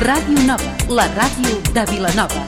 [0.00, 2.46] Ràdio Nova, la ràdio de Vilanova.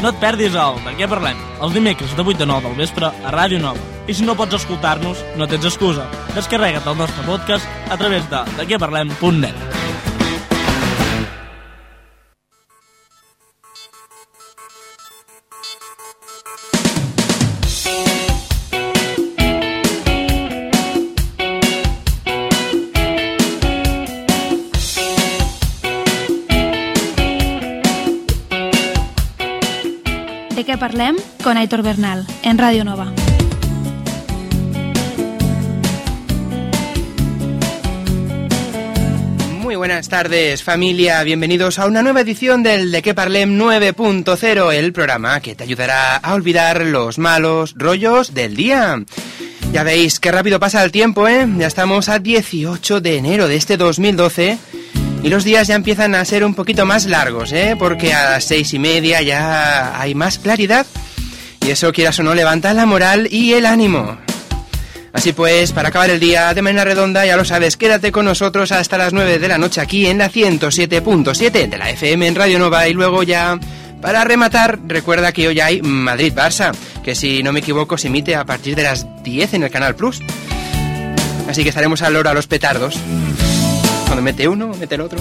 [0.00, 1.36] No et perdis el De què parlem?
[1.60, 3.80] Els dimecres de 8 a 9 del vespre a Ràdio Nova.
[4.08, 6.08] I si no pots escoltar-nos, no tens excusa.
[6.34, 9.85] Descarrega't el nostre podcast a través de dequeparlem.net.
[30.78, 31.16] Parlem?
[31.42, 33.12] Con Aitor Bernal, en Radio Nova.
[39.60, 45.40] Muy buenas tardes familia, bienvenidos a una nueva edición del De Parlem 9.0, el programa
[45.40, 49.02] que te ayudará a olvidar los malos rollos del día.
[49.72, 51.46] Ya veis qué rápido pasa el tiempo, ¿eh?
[51.58, 54.58] Ya estamos a 18 de enero de este 2012
[55.26, 57.74] y los días ya empiezan a ser un poquito más largos, ¿eh?
[57.76, 60.86] Porque a las seis y media ya hay más claridad
[61.66, 64.18] y eso quieras o no levanta la moral y el ánimo.
[65.12, 68.70] Así pues, para acabar el día de manera redonda, ya lo sabes, quédate con nosotros
[68.70, 72.60] hasta las 9 de la noche aquí en la 107.7 de la FM en Radio
[72.60, 73.58] Nova y luego ya,
[74.00, 78.44] para rematar, recuerda que hoy hay Madrid-Barça, que si no me equivoco se emite a
[78.44, 80.20] partir de las 10 en el Canal Plus.
[81.48, 82.96] Así que estaremos al loro a los petardos.
[84.16, 85.18] Cuando mete uno, mete el otro.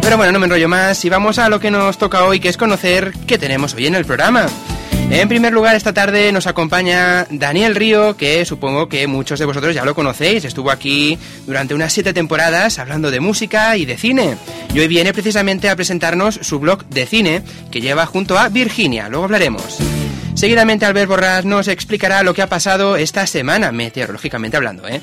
[0.00, 2.48] Pero bueno, no me enrollo más y vamos a lo que nos toca hoy, que
[2.48, 4.46] es conocer qué tenemos hoy en el programa.
[5.10, 9.74] En primer lugar, esta tarde nos acompaña Daniel Río, que supongo que muchos de vosotros
[9.74, 10.46] ya lo conocéis.
[10.46, 14.38] Estuvo aquí durante unas siete temporadas hablando de música y de cine.
[14.72, 19.10] Y hoy viene precisamente a presentarnos su blog de cine, que lleva junto a Virginia.
[19.10, 19.76] Luego hablaremos.
[20.34, 25.02] Seguidamente Albert Borrás nos explicará lo que ha pasado esta semana, meteorológicamente hablando, ¿eh?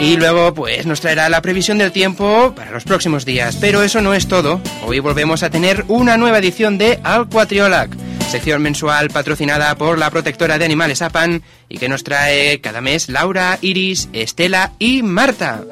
[0.00, 3.56] Y luego, pues, nos traerá la previsión del tiempo para los próximos días.
[3.60, 4.60] Pero eso no es todo.
[4.86, 7.96] Hoy volvemos a tener una nueva edición de Alcuatriolac,
[8.30, 13.08] sección mensual patrocinada por la protectora de animales APAN y que nos trae cada mes
[13.08, 15.62] Laura, Iris, Estela y Marta.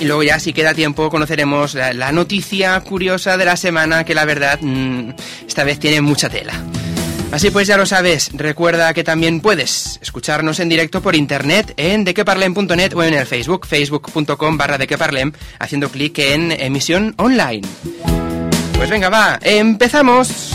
[0.00, 4.16] Y luego ya si queda tiempo conoceremos la, la noticia curiosa de la semana que
[4.16, 5.10] la verdad mm,
[5.46, 6.54] esta vez tiene mucha tela.
[7.32, 12.04] Así pues ya lo sabes, recuerda que también puedes escucharnos en directo por internet en
[12.04, 17.66] dequeparlem.net o en el Facebook, facebook.com barra dequeparlem, haciendo clic en emisión online.
[18.76, 20.54] Pues venga, va, empezamos.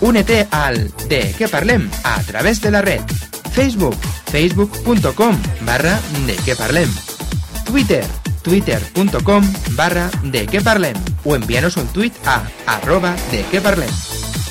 [0.00, 3.00] Únete al De Que Parlem a través de la red.
[3.58, 3.98] Facebook,
[4.30, 6.88] facebook.com barra de que parlem.
[7.64, 8.04] Twitter,
[8.42, 9.42] twitter.com
[9.72, 10.94] barra de que parlem.
[11.24, 13.90] O envíanos un tweet a arroba de que.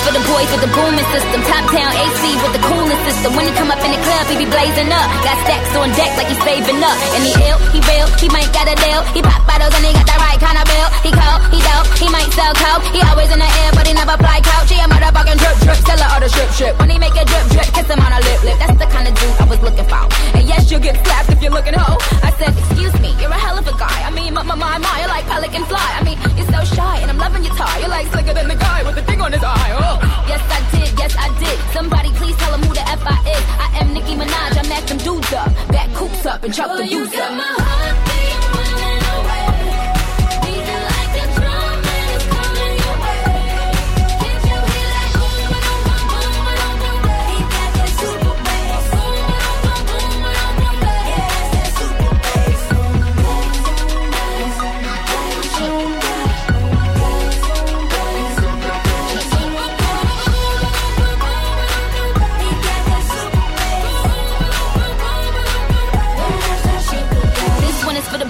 [0.07, 1.43] for the boys with the booming system.
[1.51, 3.35] Top down AC with the coolest system.
[3.35, 5.07] When he come up in the club, he be blazing up.
[5.27, 6.95] Got stacks on deck like he's saving up.
[7.19, 9.03] And he ill, he real, he might got a deal.
[9.11, 10.89] He pop bottles and he got the right kind of bill.
[11.03, 12.87] He cold, he dope, he might sell coke.
[12.95, 14.71] He always in the air, but he never fly couch.
[14.71, 16.75] He a motherfucking drip drip, sell her all the strip strip.
[16.79, 18.57] When he make a drip drip, kiss him on a lip lip.
[18.63, 20.07] That's the kind of dude I was looking for.
[20.39, 21.99] And yes, you'll get slapped if you're looking hoe.
[22.23, 23.99] I said, excuse me, you're a hell of a guy.
[24.07, 25.89] I mean, my my my my, you're like pelican fly.
[25.99, 27.83] I mean, you're so shy, and I'm loving your tie.
[27.83, 29.75] You're like slicker than the guy with the thing on his eye.
[29.83, 29.96] Oh.
[30.29, 31.59] Yes, I did, yes, I did.
[31.73, 33.45] Somebody please tell him who the F I is.
[33.59, 35.53] I am Nicki Minaj, I met them dudes up.
[35.69, 38.56] Back coops up and chuck the dudes up.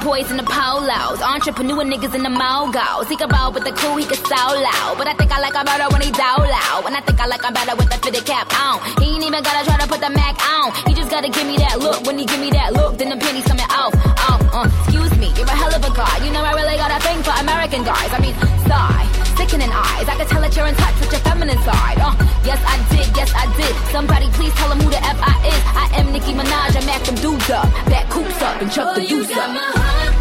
[0.07, 1.19] Boys in the polos.
[1.21, 3.11] Entrepreneur niggas in the mogos.
[3.11, 4.95] He can roll with the crew, he can so loud.
[4.95, 6.87] But I think I like him better when he down loud.
[6.87, 8.79] And I think I like him better with the fitted cap on.
[9.03, 10.71] He ain't even gotta try to put the Mac on.
[10.87, 12.07] He just gotta give me that look.
[12.07, 13.95] When he give me that look, then the pennies coming off.
[14.31, 16.17] Off, uh, excuse me, you're a hell of a guy.
[16.23, 18.11] You know I really got a thing for American guys.
[18.15, 18.35] I mean,
[18.71, 20.09] sigh, sickening eyes.
[20.09, 21.99] I can tell that you're in touch with your feminine side.
[22.01, 23.75] Uh, yes I did, yes I did.
[23.93, 25.63] Somebody please tell him who the F I is.
[25.77, 27.69] I am Nicki Minaj, I mac them dudes up.
[27.87, 29.53] Back coops up and chuck the use up.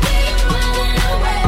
[0.03, 1.44] See,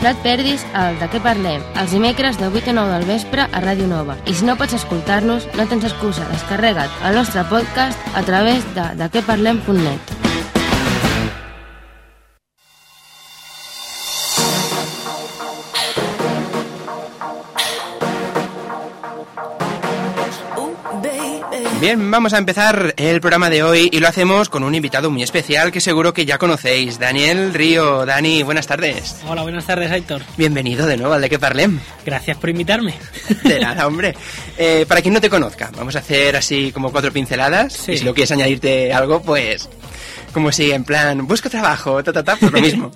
[0.00, 3.44] No et perdis el De què parlem, els dimecres de 8 a 9 del vespre
[3.44, 4.16] a Ràdio Nova.
[4.24, 8.88] I si no pots escoltar-nos, no tens excusa, descarrega't el nostre podcast a través de
[9.04, 10.29] dequeparlem.net.
[21.90, 25.24] Bien, vamos a empezar el programa de hoy y lo hacemos con un invitado muy
[25.24, 28.06] especial que seguro que ya conocéis, Daniel Río.
[28.06, 29.16] Dani, buenas tardes.
[29.26, 30.22] Hola, buenas tardes, Aitor.
[30.36, 31.80] Bienvenido de nuevo al de que parlem.
[32.06, 32.94] Gracias por invitarme.
[33.42, 34.14] De nada, hombre.
[34.56, 37.72] Eh, para quien no te conozca, vamos a hacer así como cuatro pinceladas.
[37.72, 37.90] Sí.
[37.90, 39.68] Y si no quieres añadirte algo, pues
[40.32, 42.90] como si en plan, busco trabajo, ta, ta, ta, pues lo mismo.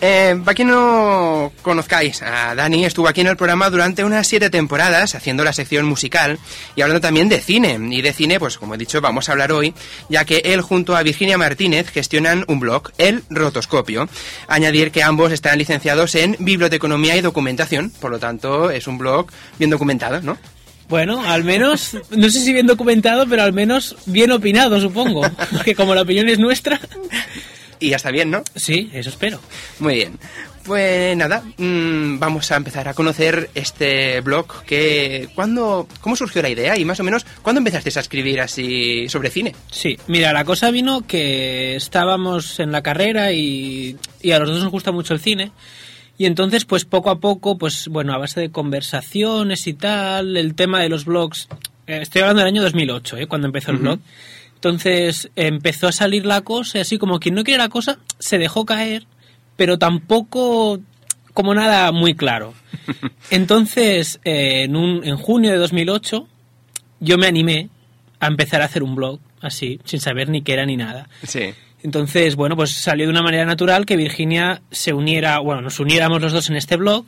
[0.00, 4.50] Eh, para quien no conozcáis, a Dani estuvo aquí en el programa durante unas siete
[4.50, 6.40] temporadas haciendo la sección musical
[6.74, 7.78] y hablando también de cine.
[7.90, 9.74] Y de cine, pues como he dicho, vamos a hablar hoy,
[10.08, 14.08] ya que él junto a Virginia Martínez gestionan un blog, El Rotoscopio.
[14.48, 19.26] Añadir que ambos están licenciados en Biblioteconomía y Documentación, por lo tanto es un blog
[19.58, 20.36] bien documentado, ¿no?
[20.92, 25.22] Bueno, al menos, no sé si bien documentado, pero al menos bien opinado, supongo.
[25.64, 26.78] Que como la opinión es nuestra.
[27.80, 28.42] Y ya está bien, ¿no?
[28.54, 29.40] Sí, eso espero.
[29.78, 30.18] Muy bien.
[30.64, 35.30] Pues nada, mm, vamos a empezar a conocer este blog que...
[35.34, 39.30] ¿cuándo, ¿Cómo surgió la idea y más o menos cuándo empezaste a escribir así sobre
[39.30, 39.54] cine?
[39.70, 44.62] Sí, mira, la cosa vino que estábamos en la carrera y, y a los dos
[44.62, 45.52] nos gusta mucho el cine.
[46.18, 50.54] Y entonces, pues poco a poco, pues bueno, a base de conversaciones y tal, el
[50.54, 51.48] tema de los blogs.
[51.86, 53.26] eh, estoy hablando del año 2008, ¿eh?
[53.26, 53.98] cuando empezó el blog.
[54.54, 58.38] Entonces empezó a salir la cosa, y así como quien no quiere la cosa, se
[58.38, 59.06] dejó caer,
[59.56, 60.80] pero tampoco
[61.34, 62.54] como nada muy claro.
[63.30, 66.28] Entonces, eh, en, un, en junio de 2008,
[67.00, 67.70] yo me animé
[68.20, 71.08] a empezar a hacer un blog, así, sin saber ni qué era ni nada.
[71.26, 71.54] Sí.
[71.82, 76.22] Entonces, bueno, pues salió de una manera natural que Virginia se uniera, bueno, nos uniéramos
[76.22, 77.04] los dos en este blog.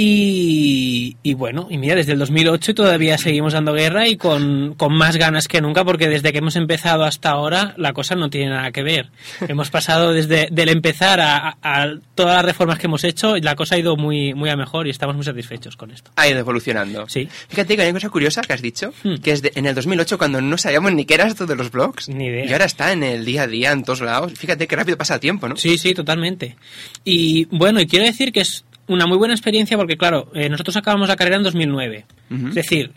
[0.00, 4.96] Y, y bueno, y mira, desde el 2008 todavía seguimos dando guerra y con, con
[4.96, 8.50] más ganas que nunca, porque desde que hemos empezado hasta ahora la cosa no tiene
[8.50, 9.10] nada que ver.
[9.48, 13.74] hemos pasado desde del empezar a todas las reformas que hemos hecho y la cosa
[13.74, 16.10] ha ido muy, muy a mejor y estamos muy satisfechos con esto.
[16.16, 17.08] Ha ido evolucionando.
[17.08, 17.28] Sí.
[17.48, 19.16] Fíjate que hay una cosa curiosa que has dicho, Hmm.
[19.16, 21.70] que es de- en el 2008 cuando no sabíamos ni qué era esto de los
[21.70, 22.08] blogs.
[22.08, 22.46] Ni idea.
[22.46, 24.32] Y ahora está en el día a día, en todos lados.
[24.34, 25.56] Fíjate qué rápido pasa el tiempo, ¿no?
[25.56, 26.56] Sí, sí, totalmente.
[27.04, 30.76] Y bueno, y quiero decir que es una muy buena experiencia porque, claro, eh, nosotros
[30.76, 32.04] acabamos la carrera en 2009.
[32.30, 32.48] Ujú.
[32.48, 32.92] Es decir,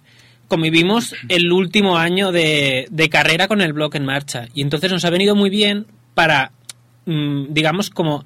[0.47, 4.47] convivimos el último año de, de carrera con el blog en marcha.
[4.53, 6.51] Y entonces nos ha venido muy bien para,
[7.05, 8.25] mm, digamos, como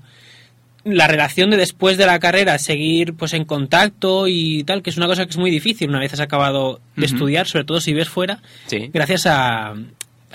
[0.84, 4.98] la relación de después de la carrera, seguir pues en contacto y tal, que es
[4.98, 7.94] una cosa que es muy difícil una vez has acabado de estudiar, sobre todo si
[7.94, 8.92] ves fuera, Sí.
[8.94, 9.74] gracias a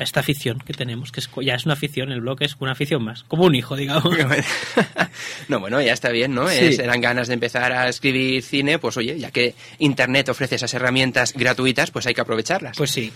[0.05, 3.03] esta afición que tenemos, que es, ya es una afición, el blog es una afición
[3.05, 4.13] más, como un hijo, digamos.
[5.49, 6.49] no, bueno, ya está bien, ¿no?
[6.49, 6.57] Sí.
[6.59, 10.73] Es- eran ganas de empezar a escribir cine, pues oye, ya que Internet ofrece esas
[10.75, 12.77] herramientas gratuitas, pues hay que aprovecharlas.
[12.77, 13.13] Pues sí.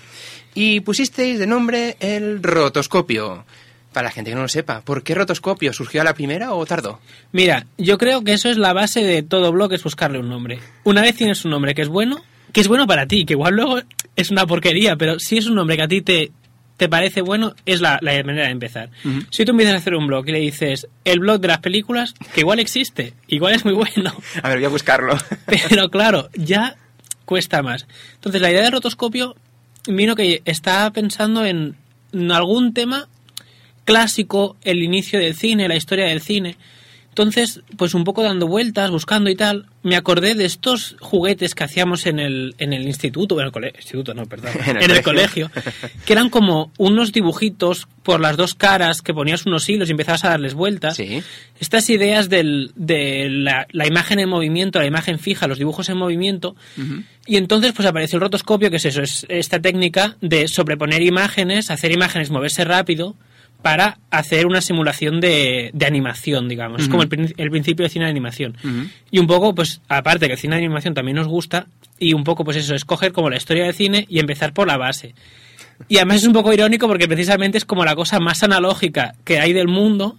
[0.54, 3.44] Y pusisteis de nombre el rotoscopio.
[3.92, 5.72] Para la gente que no lo sepa, ¿por qué rotoscopio?
[5.72, 6.98] ¿Surgió a la primera o tardó?
[7.30, 10.58] Mira, yo creo que eso es la base de todo blog, es buscarle un nombre.
[10.82, 12.20] Una vez tienes un nombre que es bueno,
[12.52, 13.80] que es bueno para ti, que igual luego
[14.16, 16.32] es una porquería, pero si es un nombre que a ti te,
[16.76, 18.90] te parece bueno, es la, la manera de empezar.
[19.30, 22.14] Si tú empiezas a hacer un blog y le dices el blog de las películas,
[22.34, 24.12] que igual existe, igual es muy bueno,
[24.42, 25.16] A ver, voy a buscarlo.
[25.68, 26.76] pero claro, ya
[27.24, 27.86] cuesta más.
[28.14, 29.36] Entonces, la idea del rotoscopio
[29.86, 31.76] vino que estaba pensando en,
[32.12, 33.08] en algún tema
[33.84, 36.56] clásico, el inicio del cine, la historia del cine.
[37.14, 41.62] Entonces, pues un poco dando vueltas, buscando y tal, me acordé de estos juguetes que
[41.62, 45.00] hacíamos en el, en el instituto, en el colegio, instituto no, perdón, En en el
[45.02, 45.48] colegio.
[46.04, 50.24] que eran como unos dibujitos por las dos caras que ponías unos hilos y empezabas
[50.24, 50.96] a darles vueltas.
[50.96, 51.22] Sí.
[51.60, 55.96] Estas ideas del- de la, la imagen en movimiento, la imagen fija, los dibujos en
[55.96, 56.56] movimiento,
[57.26, 61.70] y entonces pues apareció el rotoscopio, que es eso, es esta técnica de sobreponer imágenes,
[61.70, 63.14] hacer imágenes moverse rápido
[63.64, 66.82] para hacer una simulación de, de animación, digamos.
[66.82, 68.58] Es como el, el principio de cine de animación.
[69.10, 71.66] Y un poco, pues, aparte que el cine de animación también nos gusta,
[71.98, 74.76] y un poco, pues eso, escoger como la historia del cine y empezar por la
[74.76, 75.14] base.
[75.88, 79.40] Y además es un poco irónico porque precisamente es como la cosa más analógica que
[79.40, 80.18] hay del mundo,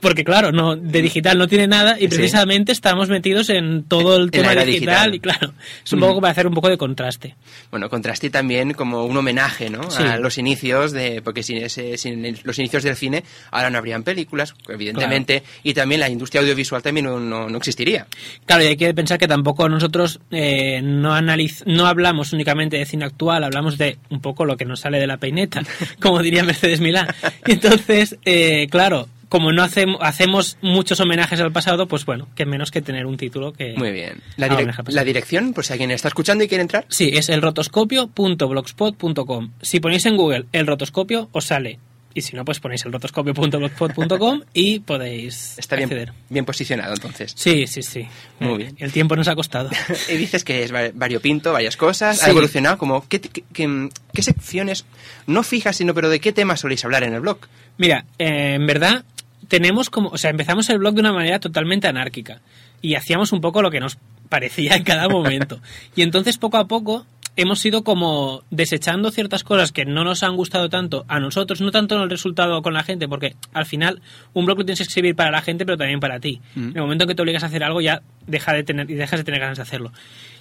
[0.00, 2.08] porque claro, no de digital no tiene nada y Sí.
[2.08, 5.14] precisamente estamos metidos en todo el En tema digital, digital.
[5.14, 5.54] y claro,
[5.84, 7.34] es un poco para hacer un poco de contraste.
[7.70, 9.90] Bueno, contraste también como un homenaje, ¿no?
[9.90, 10.02] Sí.
[10.02, 11.22] A los inicios de...
[11.22, 15.72] Porque sin, ese, sin el- los inicios del cine ahora no habrían películas, evidentemente, y
[15.72, 18.06] también la industria audiovisual también no, no- no existiría.
[18.46, 22.84] Claro, y hay que pensar que tampoco nosotros eh, no, analiz no hablamos únicamente de
[22.86, 25.62] cine actual, hablamos de un poco lo que nos sale de la peineta,
[26.00, 27.06] como diría Mercedes Milán.
[27.46, 32.46] Y entonces, eh, claro, como no hacemos, hacemos muchos homenajes al pasado, pues bueno, que
[32.46, 33.74] menos que tener un título que...
[33.76, 34.22] Muy bien.
[34.36, 36.86] La, direc- la dirección, por si alguien está escuchando y quiere entrar.
[36.88, 39.50] Sí, es el rotoscopio.blogspot.com.
[39.60, 41.80] Si ponéis en Google el rotoscopio, os sale.
[42.16, 46.12] Y si no, pues ponéis el rotoscopio.blogspot.com y podéis Está bien, acceder.
[46.28, 47.32] bien posicionado, entonces.
[47.36, 48.06] Sí, sí, sí.
[48.38, 48.76] Muy Eh, bien.
[48.78, 49.68] El tiempo nos ha costado.
[50.08, 54.22] Y dices que es va- variopinto, varias cosas, ha evolucionado, como ¿qué, qué, qué- qué
[54.22, 54.84] secciones,
[55.26, 57.38] no fijas, sino pero de qué temas soléis hablar en el blog?
[57.78, 59.04] Mira, eh, en verdad
[59.48, 62.40] tenemos como, o sea, empezamos el blog de una manera totalmente anárquica
[62.82, 63.98] y hacíamos un poco lo que nos
[64.28, 65.60] parecía en cada momento.
[65.96, 70.36] Y entonces poco a poco hemos ido como desechando ciertas cosas que no nos han
[70.36, 74.00] gustado tanto a nosotros, no tanto en el resultado con la gente, porque al final
[74.32, 76.40] un blog lo tienes que escribir para la gente, pero también para ti.
[76.56, 78.94] En el momento en que te obligas a hacer algo ya deja de tener y
[78.94, 79.92] dejas de tener ganas de hacerlo.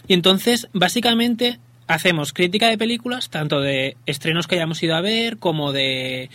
[0.08, 5.38] Y entonces, básicamente hacemos crítica de películas, tanto de estrenos que hayamos ido a ver
[5.38, 6.30] como de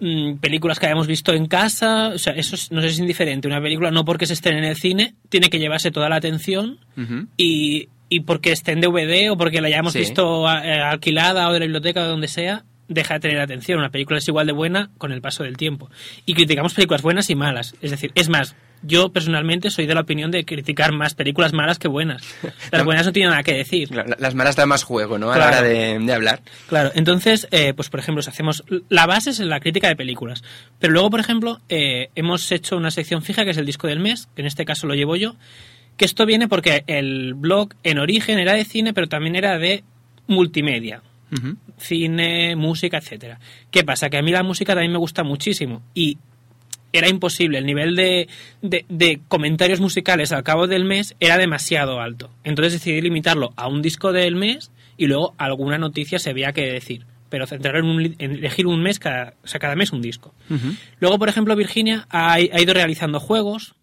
[0.00, 3.48] mm, películas que hayamos visto en casa, o sea, eso es- no es indiferente.
[3.48, 6.78] Una película no porque se estrene en el cine tiene que llevarse toda la atención
[7.36, 10.00] y, y porque esté en DVD o porque la hayamos Sí.
[10.00, 13.78] visto eh, alquilada o de la biblioteca o de donde sea, deja de tener atención.
[13.78, 15.90] Una película es igual de buena con el paso del tiempo.
[16.24, 17.74] Y criticamos películas buenas y malas.
[17.82, 21.78] Es decir, es más, yo personalmente soy de la opinión de criticar más películas malas
[21.78, 22.22] que buenas.
[22.70, 23.90] Las buenas no tienen nada que decir.
[23.94, 25.30] La- Las malas dan más juego, ¿no?
[25.32, 26.40] A la hora de, de hablar.
[26.68, 28.64] Claro, entonces, eh, pues por ejemplo, si hacemos.
[28.88, 30.42] La base es la crítica de películas.
[30.78, 34.00] Pero luego, por ejemplo, eh, hemos hecho una sección fija que es el disco del
[34.00, 35.36] mes, que en este caso lo llevo yo.
[35.96, 39.82] Que esto viene porque el blog en origen era de cine, pero también era de
[40.28, 41.02] multimedia.
[41.78, 43.38] Cine, música, etcétera.
[43.70, 44.08] ¿Qué pasa?
[44.08, 45.82] Que a mí la música también me gusta muchísimo.
[45.94, 46.18] Y
[46.92, 47.58] era imposible.
[47.58, 48.28] El nivel de,
[48.62, 52.30] de- de comentarios musicales al cabo del mes era demasiado alto.
[52.44, 56.70] Entonces decidí limitarlo a un disco del mes y luego alguna noticia se había que
[56.72, 57.04] decir.
[57.30, 60.34] Pero centrarlo en, un en elegir un mes, cada, o sea, cada mes un disco.
[60.98, 63.74] Luego, por ejemplo, Virginia ha, ha ido realizando juegos,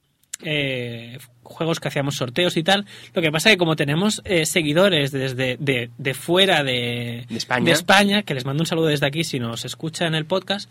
[0.41, 2.85] eh, juegos que hacíamos sorteos y tal.
[3.13, 7.37] Lo que pasa es que como tenemos eh, seguidores desde de, de fuera de, De
[7.37, 7.65] España.
[7.65, 10.69] de España, que les mando un saludo desde aquí si nos escuchan el podcast,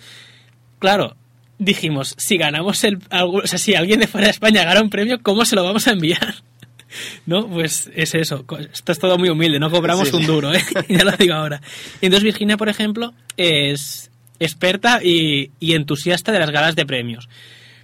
[0.80, 1.16] claro,
[1.58, 2.98] dijimos, si ganamos el...
[3.10, 5.86] O sea, si alguien de fuera de España gana un premio, ¿cómo se lo vamos
[5.86, 6.34] a enviar?
[7.26, 7.48] ¿No?
[7.48, 8.44] Pues es eso.
[8.72, 10.62] Esto es todo muy humilde, no cobramos Sí, un duro, ¿eh?
[10.88, 11.60] ya lo digo ahora.
[12.00, 17.28] Entonces Virginia, por ejemplo, es experta y, y entusiasta de las galas de premios.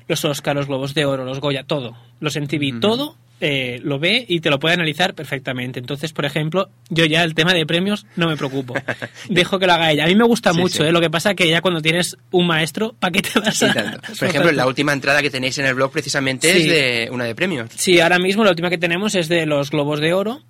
[0.09, 1.97] Los Oscar, los Globos de Oro, los Goya, todo.
[2.21, 5.79] Los MTV, todo eh, lo ve y te lo puede analizar perfectamente.
[5.81, 8.75] Entonces, por ejemplo, yo ya el tema de premios no me preocupo.
[9.29, 10.05] Dejo que lo haga ella.
[10.05, 10.89] A mí me gusta Sí, mucho, sí.
[10.89, 10.93] ¿eh?
[10.93, 13.73] Lo que pasa que ya cuando tienes un maestro, ¿para qué te vas Sí, a...?
[13.75, 14.01] tanto.
[14.19, 17.35] Por ejemplo, la última entrada que tenéis en el blog precisamente es de una de
[17.35, 17.71] premios.
[17.75, 20.43] Sí, ahora mismo la última que tenemos es de los Globos de Oro,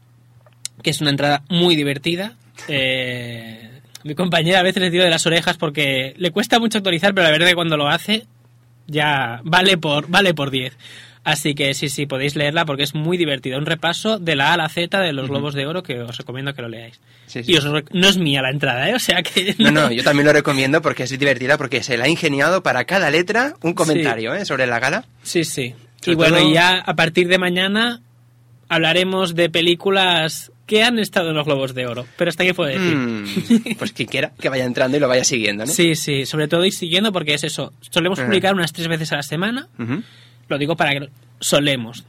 [0.83, 2.35] que es una entrada muy divertida.
[2.69, 3.69] Eh,
[4.05, 7.25] Mi compañera a veces le tiro de las orejas porque le cuesta mucho actualizar, pero
[7.25, 8.25] la verdad es que cuando lo hace
[8.87, 10.77] ya vale por vale por 10.
[11.23, 13.59] Así que sí, sí, podéis leerla porque es muy divertido.
[13.59, 16.17] Un repaso de la A a la Z de los Globos de Oro que os
[16.17, 16.99] recomiendo que lo leáis.
[17.27, 17.53] Sí, sí.
[17.53, 18.95] Y os no es mía la entrada, ¿eh?
[18.95, 19.55] O sea que...
[19.59, 22.85] No, no, yo también lo recomiendo porque es divertida porque se la ha ingeniado para
[22.85, 24.47] cada letra un comentario ¿eh?
[24.47, 25.05] sobre la gala.
[25.23, 25.75] Sí, sí.
[26.01, 28.01] Sobre y bueno, todo- ya a partir de mañana
[28.69, 32.07] hablaremos de películas que han estado en los Globos de Oro.
[32.17, 32.95] Pero hasta aquí puedo decir.
[32.97, 35.73] Mm, pues quien quiera que vaya entrando y lo vaya siguiendo, ¿no?
[35.73, 37.73] Sí, sí, sobre todo ir siguiendo porque es eso.
[37.91, 39.67] Solemos publicar unas tres veces a la semana.
[39.79, 40.03] Ujú.
[40.51, 41.09] Lo digo para que
[41.41, 42.05] solemos.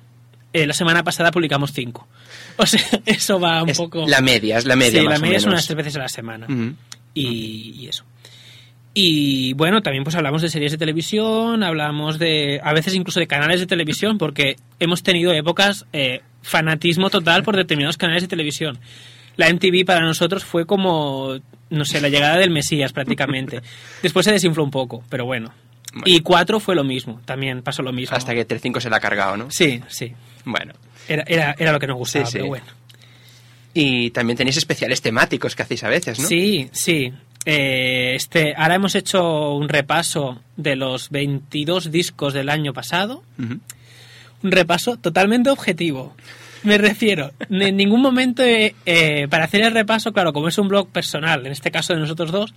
[0.51, 2.09] Eh, la semana pasada publicamos cinco.
[2.57, 4.05] O sea, eso va un Es poco...
[4.05, 5.45] la media, es la media Sí, más la media menos.
[5.45, 6.47] unas tres veces a la semana.
[7.13, 8.03] Y eso.
[8.93, 13.27] Y bueno, también pues hablamos de series de televisión, hablamos de, a veces incluso de
[13.27, 18.79] canales de televisión, porque hemos tenido épocas eh, fanatismo total por determinados canales de televisión.
[19.37, 21.37] La MTV para nosotros fue como,
[21.69, 23.61] no sé, la llegada del Mesías prácticamente.
[24.03, 25.53] Después se desinfló un poco, pero bueno.
[25.91, 26.03] Bueno.
[26.05, 28.15] Y 4 fue lo mismo, también pasó lo mismo.
[28.15, 29.51] Hasta que Telecinco se la ha cargado, ¿no?
[29.51, 30.13] Sí, sí.
[30.45, 30.73] Bueno.
[31.07, 32.37] Era, era, era lo que nos gustaba, Sí, sí.
[32.37, 32.65] pero bueno.
[33.73, 36.27] Y también tenéis especiales temáticos que hacéis a veces, ¿no?
[36.27, 37.11] Sí, sí.
[37.45, 43.23] Eh, este, ahora hemos hecho un repaso de los 22 discos del año pasado.
[43.39, 43.59] Ujú.
[44.43, 46.15] Un repaso totalmente objetivo.
[46.63, 50.67] Me refiero, en ningún momento, he- eh, para hacer el repaso, claro, como es un
[50.67, 52.53] blog personal, en este caso de nosotros dos,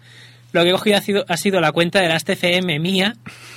[0.54, 3.16] lo que he cogido ha sido, ha sido la cuenta de la FM mía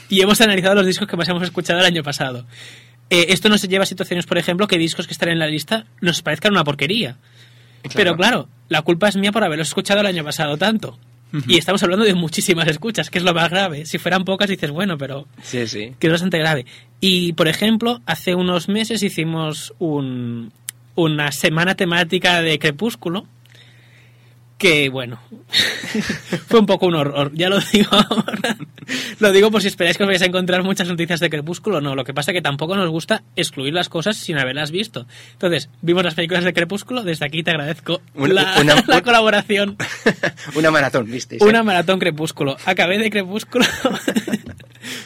[0.10, 2.46] y hemos analizado los discos que más hemos escuchado el año pasado.
[3.10, 5.86] Eh, esto nos lleva a situaciones, por ejemplo, que discos que están en la lista
[6.01, 7.18] nos parezcan una porquería.
[7.94, 11.00] Pero claro, la culpa es mía por haberlos escuchado el año pasado tanto.
[11.46, 13.86] Y estamos hablando de muchísimas escuchas, que es lo más grave.
[13.86, 15.94] Si fueran pocas dices, bueno, pero Sí, sí.
[16.00, 16.66] que es bastante grave.
[17.01, 20.51] Y, por ejemplo, hace unos meses hicimos un-
[20.96, 23.27] una semana temática de Crepúsculo,
[24.57, 25.20] que, bueno,
[26.48, 27.31] fue un poco un horror.
[27.35, 28.57] Ya lo digo ahora.
[29.20, 31.79] Lo digo por si esperáis que os vais a encontrar muchas noticias de Crepúsculo.
[31.81, 35.05] No, lo que pasa es que tampoco nos gusta excluir las cosas sin haberlas visto.
[35.33, 37.03] Entonces, vimos las películas de Crepúsculo.
[37.03, 39.77] Desde aquí te agradezco Una- la, una- la colaboración.
[40.55, 41.41] Una maratón, ¿visteis?
[41.41, 41.46] eh?
[41.46, 42.57] Una maratón Crepúsculo.
[42.65, 43.65] Acabé de Crepúsculo.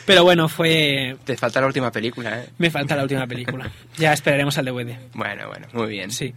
[0.06, 1.18] Pero bueno, fue...
[1.26, 2.50] Te falta la última película, ¿eh?
[2.58, 3.70] Me falta la última película.
[3.98, 4.96] Ya esperaremos al DVD.
[5.14, 6.12] Bueno, bueno, muy bien.
[6.12, 6.34] Sí.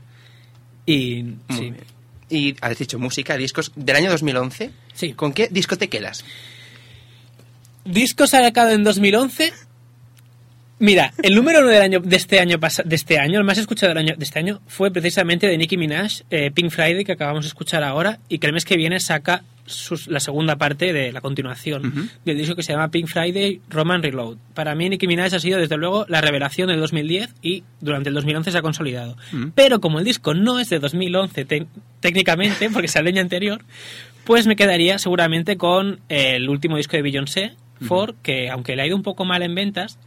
[0.87, 1.61] Y Muy sí.
[1.71, 1.94] bien.
[2.29, 4.71] Y has dicho música, discos del año 2011.
[4.95, 5.13] Sí.
[5.13, 6.25] ¿Con qué disco te quedas?
[7.85, 9.53] Disco sacado en 2011.
[10.85, 13.89] Mira, el número uno del año, de este año de este año, el más escuchado
[13.95, 17.45] del año, de este año, fue precisamente de Nicki Minaj, eh, Pink Friday, que acabamos
[17.45, 21.11] de escuchar ahora, y que el mes que viene saca sus- la segunda parte de
[21.11, 22.01] la continuación Ujú.
[22.27, 24.37] del disco que se llama Pink Friday Roman Reload.
[24.53, 28.15] Para mí Nicki Minaj ha sido desde luego la revelación del 2010 y durante el
[28.15, 29.17] 2011 se ha consolidado.
[29.33, 29.53] Ujú.
[29.55, 31.67] Pero como el disco no es de 2011 te-
[32.01, 33.63] técnicamente, porque es el año anterior,
[34.25, 38.87] pues me quedaría seguramente con el último disco de Beyoncé, For, que aunque le ha
[38.87, 39.99] ido un poco mal en ventas,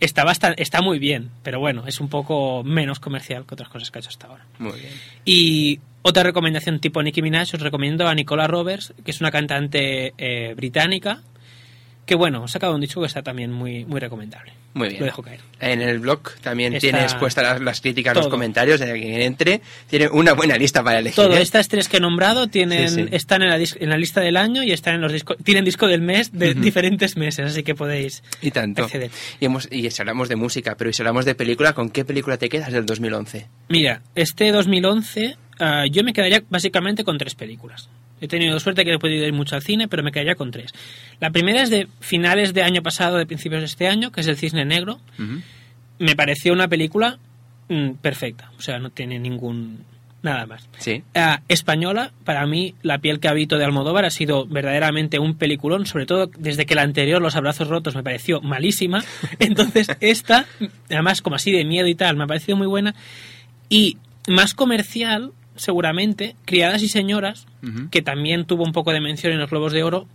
[0.00, 3.90] está, bastante, está muy bien, pero bueno, es un poco menos comercial que otras cosas
[3.90, 4.44] que ha hecho hasta ahora.
[4.58, 4.92] Muy bien.
[5.24, 10.14] Y otra recomendación tipo Nicki Minaj, os recomiendo a Nicola Roberts, que es una cantante
[10.18, 11.22] eh, británica,
[12.06, 14.52] que bueno, sacado un disco que está también muy, muy recomendable.
[14.74, 15.00] Muy bien.
[15.00, 15.40] Lo dejo caer.
[15.58, 19.60] En el blog también Está tienes puestas las, las críticas, los comentarios de quien entre.
[19.88, 21.16] Tiene una buena lista para elegir.
[21.16, 21.40] Todo, ¿eh?
[21.42, 23.08] estas tres que he nombrado tienen, Sí, sí.
[23.12, 25.64] están en la, dis- en la lista del año y están en los discos, tienen
[25.64, 28.84] disco del mes de diferentes meses, así que podéis Y tanto.
[28.84, 29.10] acceder.
[29.40, 32.36] Y, hemos, y si hablamos de música, pero si hablamos de película, ¿con qué película
[32.36, 33.46] te quedas del 2011?
[33.70, 37.88] Mira, este 2011 ah, yo me quedaría básicamente con tres películas.
[38.20, 40.72] He tenido suerte que he podido ir mucho al cine, pero me quedaría con tres.
[41.20, 44.26] La primera es de finales de año pasado, de principios de este año, que es
[44.26, 45.00] El Cisne Negro.
[45.98, 47.18] Me pareció una película
[47.68, 49.84] mm, perfecta, o sea, no tiene ningún...
[50.22, 50.68] nada más.
[50.78, 51.02] Sí.
[51.14, 55.84] Ah, española, para mí, La piel que habito de Almodóvar ha sido verdaderamente un peliculón,
[55.84, 59.04] sobre todo desde que la anterior, Los abrazos rotos, me pareció malísima.
[59.38, 60.46] Entonces, esta,
[60.90, 62.94] además, como así de miedo y tal, me ha parecido muy buena.
[63.68, 67.46] Y más comercial, seguramente, Criadas y Señoras,
[67.90, 70.06] que también tuvo un poco de mención en los Globos de Oro,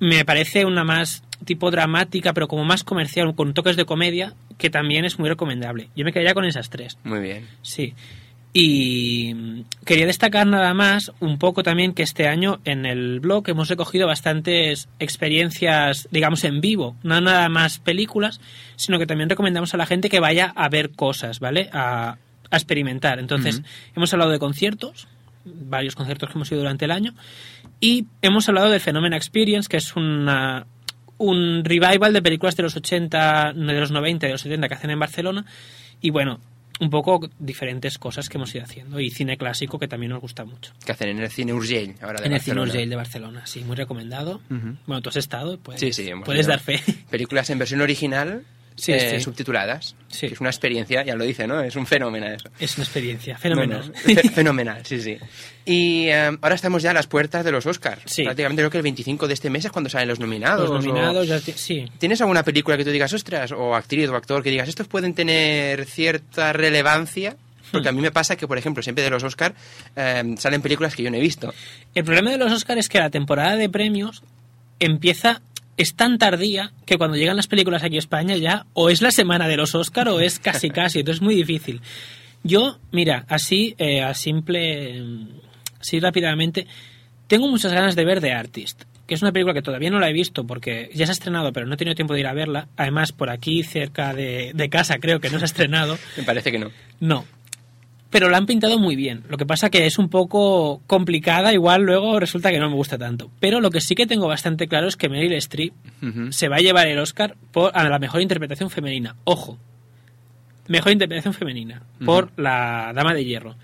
[0.00, 4.70] me parece una más tipo dramática, pero como más comercial, con toques de comedia, que
[4.70, 5.88] también es muy recomendable.
[5.96, 6.98] Yo me quedaría con esas tres.
[7.04, 7.46] Muy bien.
[7.62, 7.94] Sí.
[8.52, 13.68] Y quería destacar nada más un poco también que este año en el blog hemos
[13.68, 16.96] recogido bastantes experiencias, digamos, en vivo.
[17.02, 18.40] No nada más películas,
[18.76, 21.68] sino que también recomendamos a la gente que vaya a ver cosas, ¿vale?
[21.72, 22.16] A,
[22.50, 23.18] a experimentar.
[23.18, 23.66] Entonces, Ujú.
[23.96, 25.08] hemos hablado de conciertos,
[25.44, 27.14] varios conciertos que hemos ido durante el año,
[27.80, 30.66] y hemos hablado del Phenomena Experience, que es una,
[31.16, 34.74] un revival de películas de los 80, de los 90 y de los 70 que
[34.74, 35.44] hacen en Barcelona.
[36.00, 36.40] Y bueno,
[36.80, 40.44] un poco diferentes cosas que hemos ido haciendo y cine clásico que también nos gusta
[40.44, 40.72] mucho.
[40.84, 42.62] Que hacen en el cine Urgell, ahora de en el cine Barcelona.
[42.72, 44.40] Urgell de Barcelona, sí, muy recomendado.
[44.50, 44.76] Ujú.
[44.86, 46.80] Bueno, tú has estado, pues, Sí, sí, puedes dar fe.
[47.10, 48.44] Películas en versión original,
[48.78, 49.20] Sí, eh, sí.
[49.20, 49.96] subtituladas.
[50.08, 50.28] Sí.
[50.28, 51.60] Que Es una experiencia, ya lo dice, ¿no?
[51.60, 52.48] Es un fenómeno eso.
[52.60, 53.80] Es una experiencia fenomenal.
[53.80, 55.18] No, no, fe- fenomenal, sí, sí.
[55.64, 58.04] Y eh, ahora estamos ya a las puertas de los Oscars.
[58.24, 60.70] Prácticamente creo que el 25 de este mes es cuando salen los nominados.
[60.70, 61.90] Los o- nominados, ya ti- sí.
[61.98, 65.12] ¿Tienes alguna película que tú digas, ostras, o actriz o actor que digas, estos pueden
[65.14, 67.36] tener cierta relevancia?
[67.70, 69.54] Porque a mí me pasa que, por ejemplo, siempre de los Oscars
[70.38, 71.52] salen películas que yo no he visto.
[71.94, 74.22] El problema de los Oscars es que la temporada de premios
[74.80, 75.42] empieza
[75.78, 79.12] es tan tardía que cuando llegan las películas aquí a España ya o es la
[79.12, 81.80] semana de los Oscar o es casi casi, entonces es muy difícil.
[82.42, 85.28] Yo, mira, así eh, a simple mm,
[85.80, 86.66] así rápidamente
[87.28, 90.08] tengo muchas ganas de ver The Artist, que es una película que todavía no la
[90.08, 92.32] he visto porque ya se ha estrenado, pero no he tenido tiempo de ir a
[92.32, 92.68] verla.
[92.76, 95.98] Además, por aquí cerca de, de casa creo que no se ha estrenado.
[96.16, 96.70] Me parece que no.
[97.00, 97.24] No.
[98.10, 99.22] Pero la han pintado muy bien.
[99.28, 102.96] Lo que pasa que es un poco complicada, igual luego resulta que no me gusta
[102.96, 103.30] tanto.
[103.38, 105.74] Pero lo que sí que tengo bastante claro es que Meryl Streep
[106.30, 109.16] se va a llevar el Oscar por, a la mejor interpretación femenina.
[109.24, 109.58] Ojo.
[110.68, 113.56] Mejor interpretación femenina por La Dama de Hierro.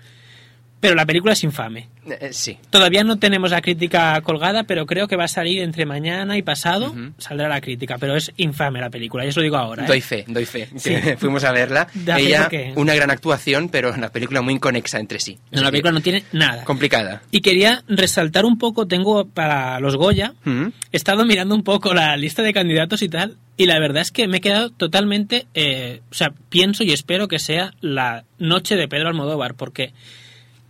[0.85, 1.87] Pero la película es infame.
[2.07, 2.57] Eh, eh, sí.
[2.69, 6.43] Todavía no tenemos la crítica colgada, pero creo que va a salir entre mañana y
[6.43, 6.93] pasado.
[7.17, 9.85] Saldrá la crítica, pero es infame la película, ya os lo digo ahora.
[9.85, 9.87] ¿eh?
[9.87, 10.69] Doy fe, doy fe.
[10.75, 10.95] Sí.
[11.17, 11.87] Fuimos a verla.
[12.05, 15.39] Da Ella, una gran actuación, pero la película muy inconexa entre sí.
[15.49, 16.63] No, la película no tiene nada.
[16.65, 17.23] Complicada.
[17.31, 22.15] Y quería resaltar un poco, tengo para los Goya, he estado mirando un poco la
[22.15, 26.01] lista de candidatos y tal, y la verdad es que me he quedado totalmente, eh,
[26.11, 29.93] o sea, pienso y espero que sea la noche de Pedro Almodóvar, porque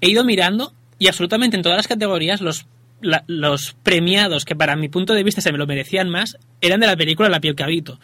[0.01, 2.65] he ido mirando y absolutamente en todas las categorías los,
[3.01, 6.79] la- los premiados que para mi punto de vista se me lo merecían más eran
[6.79, 7.99] de la película La piel que habito.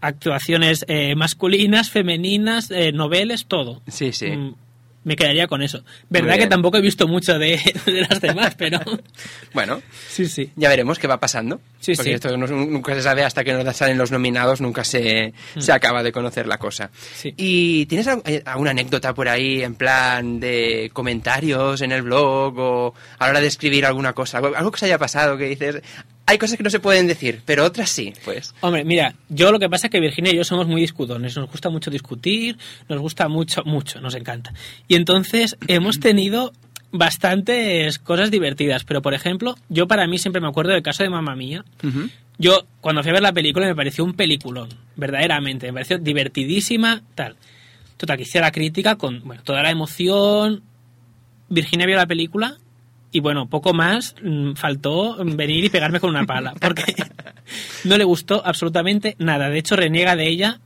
[0.00, 3.82] Actuaciones eh, masculinas, femeninas, eh, noveles, todo.
[3.88, 4.26] Sí, sí.
[4.30, 4.54] Mm,
[5.06, 5.84] me quedaría con eso.
[6.10, 8.80] Verdad que tampoco he visto mucho de, de las demás, pero
[9.54, 10.50] Bueno, sí, sí.
[10.56, 11.60] ya veremos qué va pasando.
[11.78, 12.14] Sí, porque sí.
[12.16, 16.02] esto no- nunca se sabe hasta que no salen los nominados, nunca se, se acaba
[16.02, 16.86] de conocer la cosa.
[16.86, 16.90] Mm.
[17.14, 17.34] Sí.
[17.36, 22.94] ¿Y tienes eh, alguna anécdota por ahí en plan de comentarios en el blog o
[23.20, 24.38] a la hora de escribir alguna cosa?
[24.38, 25.82] Algo, algo que se haya pasado que dices,
[26.26, 28.52] hay cosas que no se pueden decir, pero otras sí, pues.
[28.60, 31.48] Hombre, mira, yo lo que pasa es que Virginia y yo somos muy discutones, nos
[31.48, 32.58] gusta mucho discutir,
[32.88, 34.52] nos gusta mucho, mucho, nos encanta.
[34.88, 36.52] Y entonces hemos tenido
[36.90, 41.10] bastantes cosas divertidas, pero por ejemplo, yo para mí siempre me acuerdo del caso de
[41.10, 41.64] Mamma Mía.
[42.38, 47.02] Yo cuando fui a ver la película me pareció un peliculón, verdaderamente, me pareció divertidísima,
[47.14, 47.36] tal.
[47.96, 50.62] Total, que hice la crítica con bueno, toda la emoción.
[51.48, 52.58] Virginia vio la película
[53.12, 56.94] y bueno, poco más mm, faltó venir y pegarme con una pala, porque
[57.84, 59.48] no le gustó absolutamente nada.
[59.50, 60.60] De hecho, reniega de ella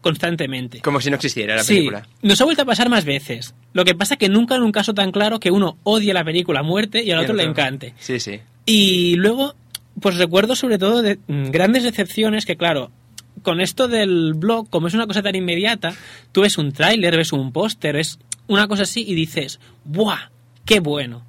[0.00, 0.80] constantemente.
[0.80, 2.06] Como si no existiera la Sí, película.
[2.22, 3.54] nos ha vuelto a pasar más veces.
[3.72, 6.60] Lo que pasa que nunca en un caso tan claro que uno odie la película
[6.60, 7.94] a muerte y al otro le encante.
[7.98, 8.40] Sí, sí.
[8.64, 9.54] Y luego,
[10.00, 12.90] pues recuerdo sobre todo de mm, grandes decepciones que, claro,
[13.42, 15.94] con esto del blog, como es una cosa tan inmediata,
[16.32, 20.30] tú ves un tráiler, ves un póster, ves una cosa así y dices, ¡buah!
[20.64, 21.25] ¡Qué bueno!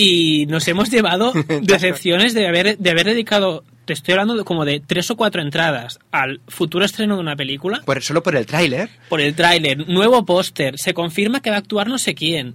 [0.00, 4.64] Y nos hemos llevado decepciones de haber, de haber dedicado, te estoy hablando de como
[4.64, 8.46] de tres o cuatro entradas al futuro estreno de una película Por, solo por el
[8.46, 8.90] tráiler.
[9.08, 12.54] por el tráiler, nuevo póster, se confirma que va a actuar no sé quién.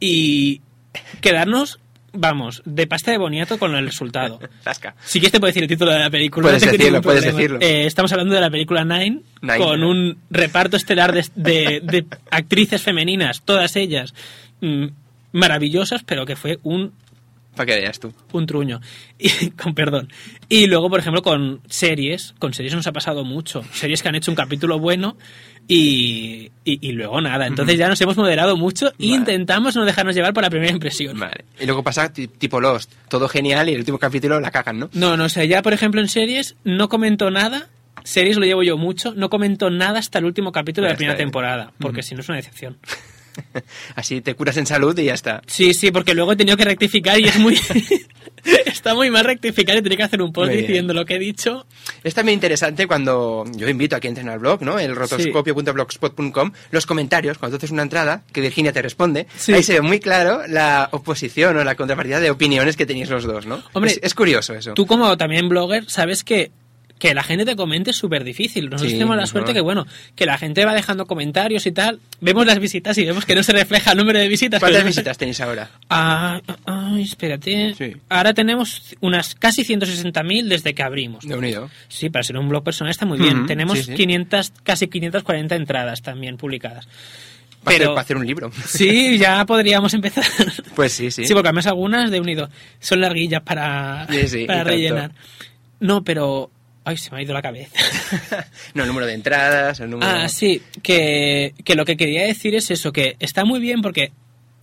[0.00, 0.62] Y
[1.20, 1.80] quedarnos,
[2.14, 4.40] vamos, de pasta de boniato con el resultado.
[4.64, 4.94] Zasca.
[5.04, 6.44] Sí que te puedo decir el título de la película.
[6.48, 7.58] Puedes no decirlo, puedes decirlo.
[7.60, 9.58] Eh, estamos hablando de la película Nine, Nine.
[9.58, 14.14] con un reparto estelar de, de- de actrices femeninas, todas ellas
[14.62, 14.86] mm,
[15.32, 16.92] maravillosas, pero que fue un
[17.56, 18.12] Para que veas tú.
[18.32, 18.80] un truño.
[19.18, 20.08] Y, con perdón.
[20.48, 23.62] Y luego, por ejemplo, con series, con series nos ha pasado mucho.
[23.72, 25.16] Series que han hecho un capítulo bueno
[25.68, 27.46] y, y, y luego nada.
[27.46, 29.06] Entonces ya nos hemos moderado mucho e Vale.
[29.16, 31.18] intentamos no dejarnos llevar por la primera impresión.
[31.18, 31.44] Vale.
[31.60, 32.92] Y luego pasa ti- tipo Lost.
[33.08, 34.90] Todo genial y el último capítulo la cagan, ¿no?
[34.94, 37.68] No, no, o sea, ya por ejemplo en series no comento nada.
[38.02, 39.12] Series lo llevo yo mucho.
[39.14, 41.72] No comento nada hasta el último capítulo de la primera temporada.
[41.78, 42.78] Porque si no es una decepción.
[43.94, 45.42] Así te curas en salud y ya está.
[45.46, 47.58] Sí, sí, porque luego he tenido que rectificar y es muy...
[48.64, 51.66] Está muy mal rectificar y tener que hacer un post diciendo lo que he dicho.
[52.02, 54.78] Es también interesante cuando yo invito a que entren al blog, ¿no?
[54.78, 59.52] El rotoscopio.blogspot.com, los comentarios, cuando tú haces una entrada, que Virginia te responde, Sí.
[59.52, 63.24] ahí se ve muy claro la oposición o la contrapartida de opiniones que tenéis los
[63.24, 63.62] dos, ¿no?
[63.74, 64.72] Hombre, es, es curioso eso.
[64.72, 66.50] Tú como también blogger sabes que
[67.00, 68.66] que la gente te comente es súper difícil.
[68.66, 71.98] Nosotros Sí, tenemos la suerte que, bueno, que la gente va dejando comentarios y tal.
[72.20, 74.60] Vemos las visitas y vemos que no se refleja el número de visitas.
[74.60, 75.68] ¿Cuántas visitas tenéis ahora?
[75.88, 77.74] Ah, ay, espérate.
[77.74, 77.96] Sí.
[78.10, 81.26] Ahora tenemos unas casi 160.000 desde que abrimos.
[81.26, 81.70] De unido.
[81.88, 83.46] Sí, para ser un blog personal está muy bien.
[83.46, 83.94] Tenemos sí, sí.
[83.94, 86.86] 500, casi 540 entradas también publicadas.
[87.64, 88.52] Para, Pero hacer, para hacer un libro.
[88.66, 90.24] sí, ya podríamos empezar.
[90.76, 91.24] Pues sí, sí.
[91.26, 94.64] Sí, porque además algunas de unido son larguillas para, para tanto.
[94.64, 95.12] rellenar.
[95.80, 96.50] No, pero...
[96.84, 97.76] Ay, se me ha ido la cabeza.
[98.74, 100.10] no, el número de entradas, el número...
[100.10, 104.12] Ah, sí, que, que lo que quería decir es eso, que está muy bien porque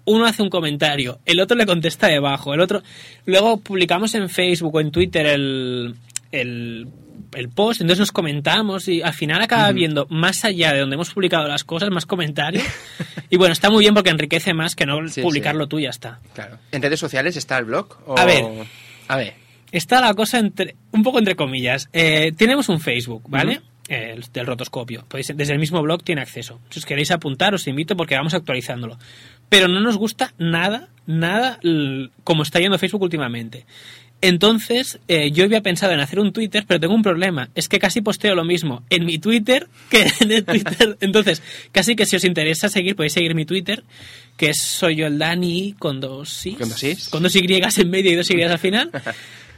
[0.05, 2.81] uno hace un comentario, el otro le contesta debajo, el otro...
[3.25, 5.95] Luego publicamos en Facebook o en Twitter el,
[6.31, 6.87] el,
[7.35, 11.13] el post, entonces nos comentamos y al final acaba viendo más allá de donde hemos
[11.13, 12.63] publicado las cosas, más comentarios.
[13.29, 15.69] y bueno, está muy bien porque enriquece más que no Sí, publicarlo sí.
[15.69, 16.19] tú y ya está.
[16.33, 16.57] Claro.
[16.71, 17.97] ¿En redes sociales está el blog?
[18.07, 18.43] o- A ver.
[19.07, 19.33] A ver.
[19.69, 21.89] Está la cosa entre, un poco entre comillas.
[21.93, 23.61] Eh, tenemos un Facebook, ¿vale?
[23.89, 25.05] Eh, El del rotoscopio.
[25.09, 26.59] Podéis- desde el mismo blog tiene acceso.
[26.69, 28.97] Si os queréis apuntar, os invito porque vamos actualizándolo.
[29.47, 31.59] Pero no nos gusta nada, nada
[32.25, 33.65] como está yendo Facebook últimamente.
[34.19, 37.49] Entonces, eh, yo había pensado en hacer un Twitter, pero tengo un problema.
[37.53, 40.97] Es que casi posteo lo mismo en mi Twitter que en el Twitter.
[41.01, 43.83] Entonces, casi que si os interesa seguir, podéis seguir mi Twitter,
[44.35, 46.53] que es soy yo el Dani con dos sí.
[46.53, 47.09] ¿Con dos is?
[47.09, 48.89] Con dos Y en medio y dos Y al final.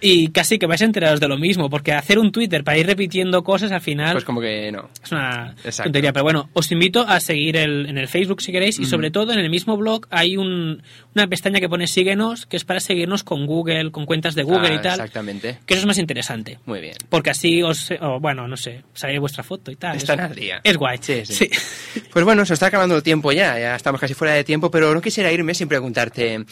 [0.01, 3.43] Y casi que vais enterados de lo mismo, porque hacer un Twitter para ir repitiendo
[3.43, 4.89] cosas al final Pues como que no.
[5.03, 5.83] es una Exacto.
[5.83, 6.13] tontería.
[6.13, 9.33] Pero bueno, os invito a seguir el- en el Facebook si queréis y sobre todo
[9.33, 10.81] en el mismo blog hay un-
[11.15, 14.69] una pestaña que pone síguenos, que es para seguirnos con Google, con cuentas de Google
[14.69, 14.91] Ah, y tal.
[14.93, 15.59] Exactamente.
[15.65, 16.59] Que eso es más interesante.
[16.65, 16.95] Muy bien.
[17.09, 19.97] Porque así os, o, bueno, no sé, sale vuestra foto y tal.
[19.97, 20.61] Están Es- al día.
[20.63, 20.97] Es guay.
[21.01, 21.49] Sí, sí.
[22.13, 24.93] Pues bueno, se está acabando el tiempo ya, ya estamos casi fuera de tiempo, pero
[24.93, 26.45] no quisiera irme sin preguntarte,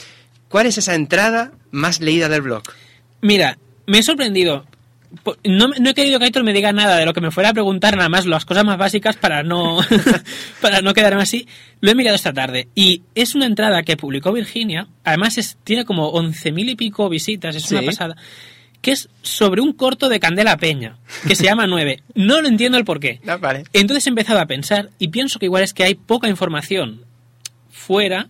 [0.50, 2.64] ¿cuál es esa entrada más leída del blog?
[3.22, 4.66] Mira, me he sorprendido.
[5.46, 7.96] No, he querido que Aitor me diga nada de lo que me fuera a preguntar,
[7.96, 9.80] nada más las cosas más básicas para no,
[10.62, 11.48] para no quedarme así.
[11.80, 14.88] Lo he mirado esta tarde y es una entrada que publicó Virginia.
[15.04, 18.16] Además, es, tiene como 11.000 y pico visitas, es una pasada.
[18.82, 22.04] Que es sobre un corto de Candela Peña, que se llama 9.
[22.16, 23.22] No lo entiendo el porqué.
[23.28, 23.64] Ah, vale.
[23.74, 27.06] Entonces he empezado a pensar y pienso que igual es que hay poca información
[27.72, 28.28] fuera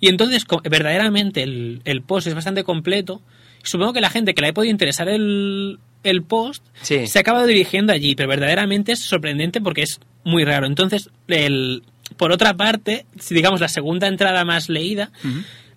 [0.00, 3.20] y entonces, verdaderamente, el, el post es bastante completo.
[3.62, 7.06] Supongo que la gente que le ha podido interesar el, el post Sí.
[7.06, 10.66] se ha acabado dirigiendo allí, pero verdaderamente es sorprendente porque es muy raro.
[10.66, 11.82] Entonces, el,
[12.16, 15.10] por otra parte, si digamos la segunda entrada más leída,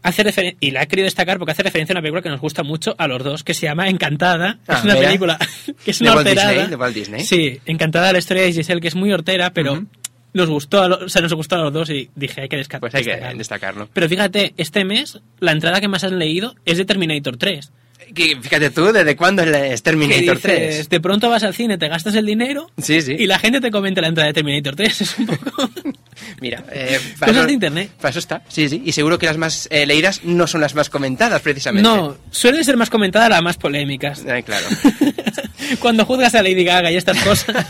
[0.02, 2.42] hace referen- y la he querido destacar porque hace referencia a una película que nos
[2.42, 4.60] gusta mucho a los dos, que se llama Encantada.
[4.68, 5.08] Ah, es una mira.
[5.08, 5.40] película
[5.86, 6.68] que es De una horterada.
[6.68, 7.22] Disney, Disney.
[7.22, 9.86] Sí, Encantada la historia de Giselle, que es muy hortera, pero.
[10.34, 12.80] Nos gustó, a o sea, nos gustó a los dos y dije, hay que desca-
[12.80, 13.38] Pues hay que destacarlo.
[13.38, 13.90] destacarlo.
[13.94, 17.72] Pero fíjate, este mes la entrada que más han leído es de Terminator 3.
[18.16, 20.90] Fíjate tú, ¿desde cuándo es Terminator dices, 3?
[20.90, 23.16] De pronto vas al cine, te gastas el dinero Sí, sí.
[23.18, 25.02] y la gente te comenta la entrada de Terminator 3.
[25.02, 25.70] Es un poco...
[26.42, 27.90] Mira, eh, Cosas de internet.
[28.00, 28.82] Para eso está, sí, sí.
[28.86, 31.88] Y seguro que las más eh, leídas no son las más comentadas, precisamente.
[31.90, 34.24] no, suelen ser más comentadas las más polémicas.
[34.28, 34.66] Ay, claro.
[35.80, 37.66] Cuando juzgas a Lady Gaga y estas cosas.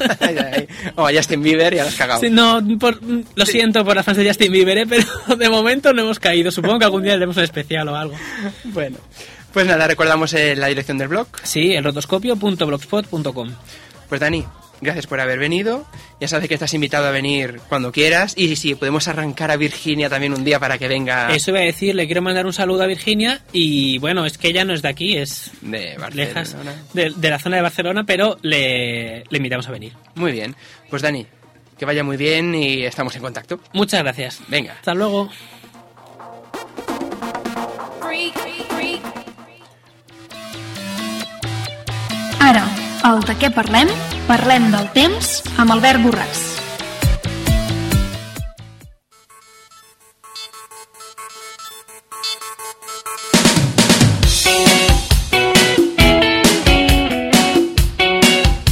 [0.95, 2.19] O a Justin Bieber, ya lo has cagado.
[2.19, 2.99] Sí, no, por-
[3.35, 4.85] lo siento por las fans de Justin Bieber, ¿eh?
[4.87, 5.05] pero
[5.37, 6.51] de momento no hemos caído.
[6.51, 8.15] Supongo que algún día haremos un especial o algo.
[8.65, 8.97] Bueno,
[9.53, 11.27] pues nada, recordamos eh, la dirección del blog.
[11.43, 13.51] Sí, el rotoscopio.blogspot.com.
[14.09, 14.45] Pues Dani,
[14.81, 15.85] gracias por haber venido.
[16.19, 18.33] Ya sabes que estás invitado a venir cuando quieras.
[18.37, 21.63] Y si podemos arrancar a Virginia también un día para que venga Eso iba a
[21.63, 24.81] decir, le quiero mandar un saludo a Virginia y bueno, es que ella no es
[24.81, 26.13] de aquí, es de Barcelona.
[26.15, 26.55] lejas
[26.93, 29.93] de, de la zona de Barcelona, pero le, le invitamos a venir.
[30.15, 30.55] Muy bien.
[30.89, 31.25] Pues Dani,
[31.77, 33.59] que vaya muy bien y estamos en contacto.
[33.73, 34.39] Muchas gracias.
[34.47, 34.73] Venga.
[34.73, 35.29] Hasta luego.
[42.43, 42.63] Ara,
[43.07, 43.87] el de què parlem?
[44.27, 46.41] Parlem del temps amb Albert Borràs.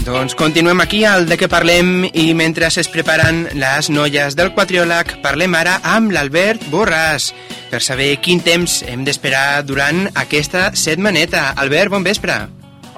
[0.03, 5.21] Doncs continuem aquí al de què parlem i mentre es preparen les noies del Quatriòleg
[5.23, 7.31] parlem ara amb l'Albert Borràs
[7.71, 11.53] per saber quin temps hem d'esperar durant aquesta setmaneta.
[11.55, 12.43] Albert, bon vespre.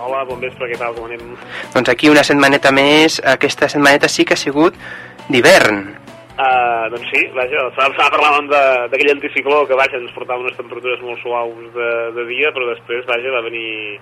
[0.04, 1.36] Hola, bon vespre, què tal, com anem?
[1.74, 4.76] Doncs aquí una setmaneta més, aquesta setmaneta sí que ha sigut
[5.30, 5.84] d'hivern.
[6.34, 7.68] Uh, doncs sí, vaja,
[8.50, 12.68] de- d'aquell anticicló que, vaja, ens portava unes temperatures molt suaus de, de dia, però
[12.74, 14.00] després, vaja, va venir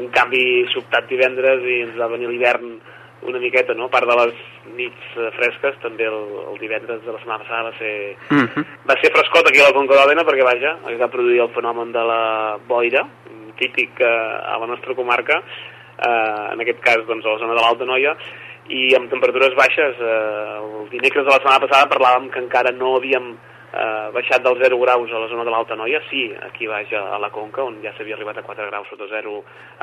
[0.00, 0.42] un canvi
[0.74, 2.80] sobtat divendres i ens va venir l'hivern
[3.22, 3.86] una miqueta, no?
[3.86, 4.34] A part de les
[4.78, 6.20] nits eh, fresques, també el,
[6.52, 8.64] el divendres de la setmana passada va ser, Mm -hmm.
[8.88, 11.92] va ser frescot aquí a la Conca d'Òdena perquè, vaja, es va produir el fenomen
[11.92, 13.06] de la boira,
[13.60, 14.10] típic eh,
[14.54, 18.16] a la nostra comarca, eh, en aquest cas doncs, a la zona de l'Alta Noia,
[18.70, 20.00] i amb temperatures baixes.
[20.00, 23.32] Eh, el dimecres de la setmana passada parlàvem que encara no havíem
[23.72, 27.18] eh, baixat dels 0 graus a la zona de l'Alta Noia, sí, aquí baix a,
[27.22, 29.36] la Conca, on ja s'havia arribat a 4 graus sota 0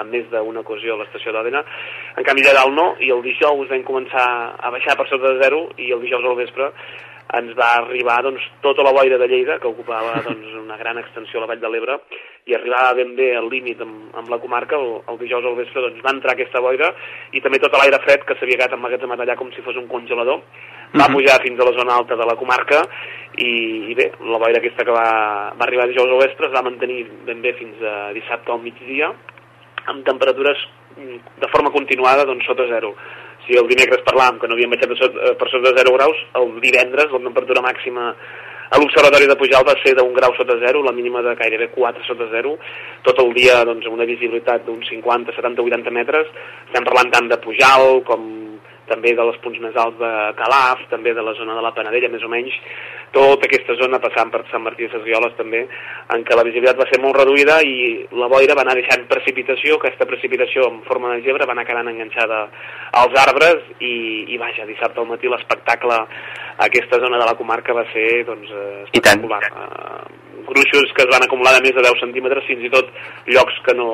[0.03, 1.63] amb més d'una ocasió a l'estació d'Òdena.
[2.17, 4.27] En canvi, allà dalt no, i el dijous vam començar
[4.59, 6.71] a baixar per sota de 0, i el dijous al vespre
[7.35, 11.39] ens va arribar doncs, tota la boira de Lleida, que ocupava doncs, una gran extensió
[11.39, 11.99] a la Vall de l'Ebre,
[12.47, 15.83] i arribava ben bé al límit amb, amb la comarca, el, el dijous al vespre
[15.83, 16.93] doncs, va entrar aquesta boira,
[17.35, 20.39] i també tot l'aire fred que s'havia quedat emmagatzemat allà com si fos un congelador,
[20.95, 21.13] va Mhm.
[21.13, 22.83] pujar fins a la zona alta de la comarca,
[23.37, 26.63] i, i bé, la boira aquesta que va, va arribar dijous al vespre es va
[26.63, 29.11] mantenir ben bé fins a dissabte al migdia,
[29.87, 30.57] amb temperatures
[30.97, 32.95] mm, de forma continuada doncs, sota zero.
[33.47, 36.53] Si el dimecres parlàvem que no havíem baixat eh, per sota de 0 graus, el
[36.63, 38.11] divendres la temperatura màxima
[38.67, 42.03] a l'Observatori de Pujal va ser d'un grau sota zero, la mínima de gairebé 4
[42.03, 42.57] sota zero,
[43.07, 46.27] tot el dia doncs, amb una visibilitat d'uns 50, 70, 80 metres.
[46.65, 48.27] Estem parlant tant de Pujal com
[48.89, 52.11] també de les punts més alts de Calaf, també de la zona de la Panadella,
[52.13, 52.55] més o menys,
[53.15, 55.63] tota aquesta zona passant per Sant Martí de Sesguioles també,
[56.13, 57.77] en què la visibilitat va ser molt reduïda i
[58.19, 61.91] la boira va anar deixant precipitació, aquesta precipitació en forma de gebre va anar quedant
[61.91, 62.43] enganxada
[63.01, 63.95] als arbres i,
[64.33, 66.07] i vaja, dissabte al matí l'espectacle a
[66.67, 69.21] aquesta zona de la comarca va ser doncs, eh, I tant.
[69.21, 69.43] espectacular.
[69.53, 72.91] Uh, gruixos que es van acumular de més de 10 centímetres, fins i tot
[73.27, 73.87] llocs que no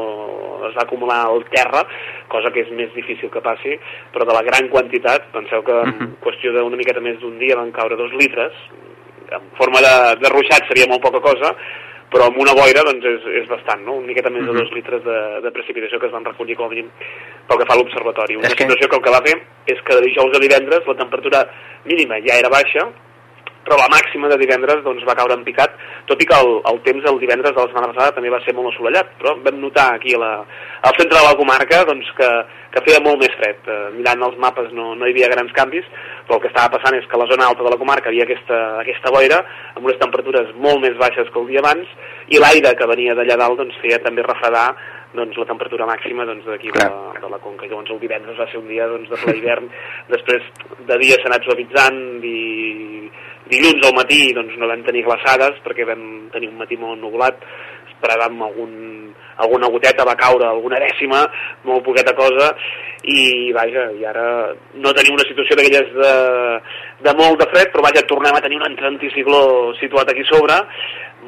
[0.68, 1.86] es va acumular al terra,
[2.28, 3.78] cosa que és més difícil que passi,
[4.14, 7.72] però de la gran quantitat, penseu que en qüestió d'una miqueta més d'un dia van
[7.72, 8.54] caure dos litres,
[9.34, 11.56] en forma de, de ruixat seria molt poca cosa,
[12.14, 13.96] però amb una boira doncs és, és bastant, no?
[13.98, 16.70] Una miqueta més de dos litres de, de precipitació que es van recollir com a
[16.70, 16.92] mínim
[17.50, 18.36] pel que fa a l'observatori.
[18.38, 19.34] Una És que- situació que el que va fer
[19.74, 21.42] és que de dijous a divendres la temperatura
[21.90, 22.86] mínima ja era baixa,
[23.64, 25.76] però la màxima de divendres doncs, va caure en picat,
[26.10, 28.56] tot i que el, el temps el divendres de la setmana passada també va ser
[28.58, 30.34] molt assolellat, però vam notar aquí a la,
[30.90, 32.30] al centre de la comarca doncs, que,
[32.74, 33.62] que feia molt més fred.
[33.68, 35.88] Eh, mirant els mapes no, no hi havia grans canvis,
[36.28, 38.28] però el que estava passant és que a la zona alta de la comarca havia
[38.28, 39.40] aquesta, aquesta boira
[39.76, 41.88] amb unes temperatures molt més baixes que el dia abans
[42.34, 44.68] i l'aire que venia d'allà dalt doncs, feia també refredar
[45.14, 46.88] doncs, la temperatura màxima doncs, d'aquí de,
[47.22, 47.70] de la Conca.
[47.70, 49.70] Llavors el divendres va ser un dia doncs, de ple hivern,
[50.16, 50.50] després
[50.90, 52.02] de dia s'ha anat suavitzant.
[52.24, 52.38] I
[53.52, 57.44] dilluns al matí doncs, no vam tenir glaçades perquè vam tenir un matí molt nublat,
[58.04, 58.74] esperàvem algun,
[59.38, 61.24] alguna goteta, va caure alguna dècima,
[61.64, 62.52] molt poqueta cosa,
[63.04, 64.26] i vaja, i ara
[64.76, 66.12] no tenim una situació d'aquelles de,
[67.08, 70.60] de molt de fred, però vaja, tornem a tenir un anticicló situat aquí sobre,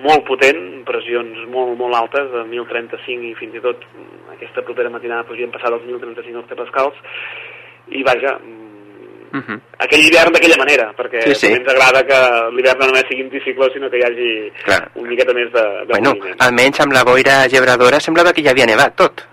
[0.04, 3.88] molt potent, pressions molt, molt altes, de 1.035 i fins i tot
[4.36, 7.00] aquesta propera matinada podríem passar dels 1.035 hectopascals,
[7.96, 8.36] i vaja,
[9.36, 9.60] mm, Mhm.
[9.80, 11.48] aquell hivern d'aquella manera, perquè Sí, sí.
[11.52, 12.20] també ens agrada que
[12.56, 14.82] l'hivern no només sigui anticicló, sinó que hi hagi Clar.
[14.96, 16.42] una miqueta més de, de Bueno, moviment.
[16.42, 19.26] almenys amb la boira gebradora semblava que ja havia nevat tot.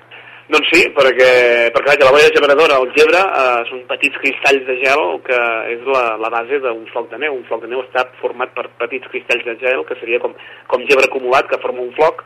[0.52, 4.74] Doncs sí, perquè, perquè vaja, la boia gebradora, el gebre, eh, són petits cristalls de
[4.84, 5.38] gel que
[5.72, 7.32] és la, la base d'un floc de neu.
[7.38, 10.34] Un floc de neu està format per petits cristalls de gel, que seria com,
[10.66, 12.24] com gebre acumulat, que forma un floc.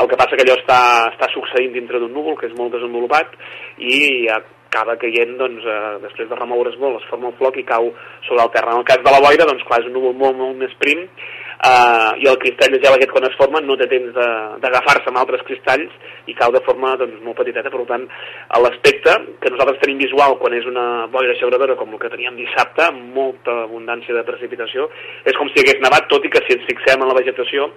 [0.00, 3.34] El que passa que allò està, està succeint dintre d'un núvol, que és molt desenvolupat,
[3.78, 4.24] i
[4.66, 7.92] acaba caient, doncs, eh, després de remoure's molt, es forma un floc i cau
[8.28, 8.72] sobre el terra.
[8.72, 11.06] En el cas de la boira, doncs, clar, és un núvol molt, molt més prim,
[11.64, 14.12] eh, i el cristall de gel aquest quan es forma no té temps
[14.62, 15.92] d'agafar-se amb altres cristalls
[16.30, 18.06] i cau de forma doncs, molt petiteta, per tant
[18.66, 22.90] l'aspecte que nosaltres tenim visual quan és una boira xeuradora com el que teníem dissabte,
[22.90, 24.90] amb molta abundància de precipitació,
[25.24, 27.70] és com si hagués nevat, tot i que si ens fixem en la vegetació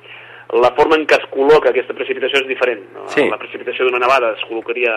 [0.53, 2.81] la forma en què es col·loca aquesta precipitació és diferent.
[2.95, 3.07] No?
[3.13, 3.27] Sí.
[3.29, 4.95] La precipitació d'una nevada es col·locaria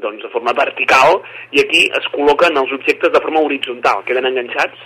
[0.00, 1.20] doncs, de forma vertical
[1.52, 4.80] i aquí es col·loquen els objectes de forma horitzontal, queden enganxats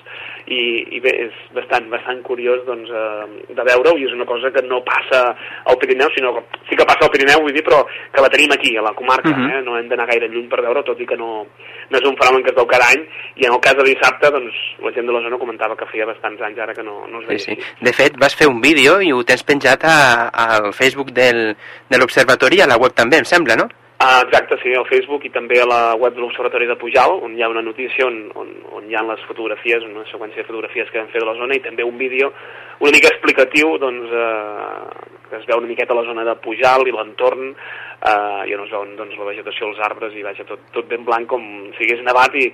[0.48, 0.58] i,
[0.96, 4.62] i bé, és bastant, bastant curiós doncs, eh, de veure-ho i és una cosa que
[4.64, 5.20] no passa
[5.68, 8.52] al Pirineu, sinó que sí que passa al Pirineu, vull dir, però que la tenim
[8.56, 9.50] aquí, a la comarca, Mhm.
[9.50, 9.62] eh?
[9.62, 11.46] no hem d'anar gaire lluny per veure tot i que no,
[11.90, 13.04] no és un fenomen que es veu cada any
[13.36, 16.06] i en el cas de dissabte, doncs, la gent de la zona comentava que feia
[16.06, 17.50] bastants anys ara que no, no es Sí, veia sí.
[17.52, 17.84] així.
[17.84, 21.56] De fet, vas fer un vídeo i ho tens penjat a, al Facebook del,
[21.88, 23.68] de l'Observatori a la web també, em sembla, no?
[23.98, 27.32] Ah, exacte, sí, al Facebook i també a la web de l'Observatori de Pujal, on
[27.34, 30.92] hi ha una notícia on, on, on hi ha les fotografies, una seqüència de fotografies
[30.92, 32.30] que vam fer de la zona i també un vídeo
[32.78, 37.50] una mica explicatiu, doncs, eh, es veu una miqueta la zona de Pujal i l'entorn,
[37.52, 41.04] eh, i on es veuen doncs, la vegetació, els arbres i vaja, tot, tot ben
[41.06, 41.44] blanc com
[41.76, 42.46] si hagués nevat i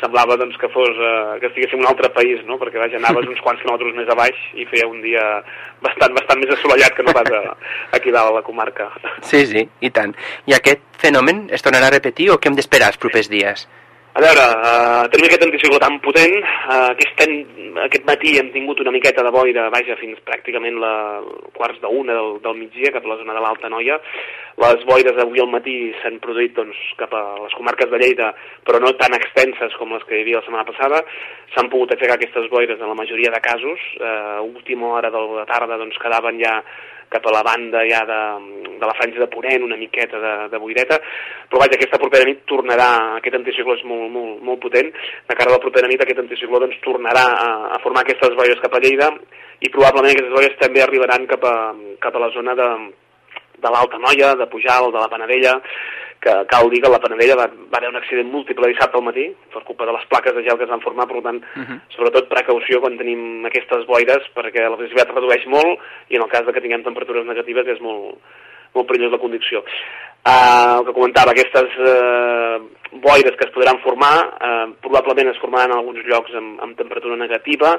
[0.00, 2.58] semblava doncs, que fos eh, que estiguéssim en un altre país, no?
[2.62, 5.26] perquè vaja, anaves uns quants quilòmetres més a baix i feia un dia
[5.84, 7.44] bastant, bastant més assolellat que no pas a,
[7.98, 8.90] aquí dalt a la comarca.
[9.32, 10.16] Sí, sí, i tant.
[10.50, 13.66] I aquest fenomen es tornarà a repetir o què hem d'esperar els propers dies?
[14.12, 17.38] A veure, uh, tenim aquest anticicló tan potent, uh, aquest, any,
[17.86, 20.92] aquest matí hem tingut una miqueta de boira, vaja, fins pràcticament la
[21.56, 23.96] quarts d'una del, del migdia, cap a la zona de l'Alta Noia.
[24.60, 28.34] les boires avui al matí s'han produït doncs, cap a les comarques de Lleida,
[28.68, 31.00] però no tan extenses com les que hi havia la setmana passada.
[31.54, 33.80] S'han pogut aixecar aquestes boires en la majoria de casos.
[33.96, 36.58] Eh, a última hora de la tarda doncs, quedaven ja
[37.12, 38.20] cap a la banda ja de,
[38.80, 40.98] de la franja de Ponent, una miqueta de, de boireta,
[41.50, 42.88] però vaja, aquesta propera nit tornarà,
[43.20, 44.90] aquest anticicló és molt, molt, molt potent,
[45.28, 48.60] de cara a la propera nit aquest anticicló doncs, tornarà a, a formar aquestes boires
[48.64, 49.12] cap a Lleida
[49.62, 51.56] i probablement aquestes boires també arribaran cap a,
[52.02, 52.68] cap a la zona de,
[53.62, 55.58] de l'Alta Noia, de Pujal, de la Panadella,
[56.22, 59.24] que cal dir que la Panadella va, va haver un accident múltiple dissabte al matí
[59.52, 61.80] per culpa de les plaques de gel que es van formar, per tant, uh -huh.
[61.96, 66.46] sobretot precaució quan tenim aquestes boires perquè la visibilitat redueix molt i en el cas
[66.46, 68.18] de que tinguem temperatures negatives és molt,
[68.74, 69.62] molt perillós la conducció.
[70.22, 72.62] Uh, el que comentava, aquestes uh,
[73.02, 77.16] boires que es podran formar, uh, probablement es formaran en alguns llocs amb, amb temperatura
[77.16, 77.72] negativa.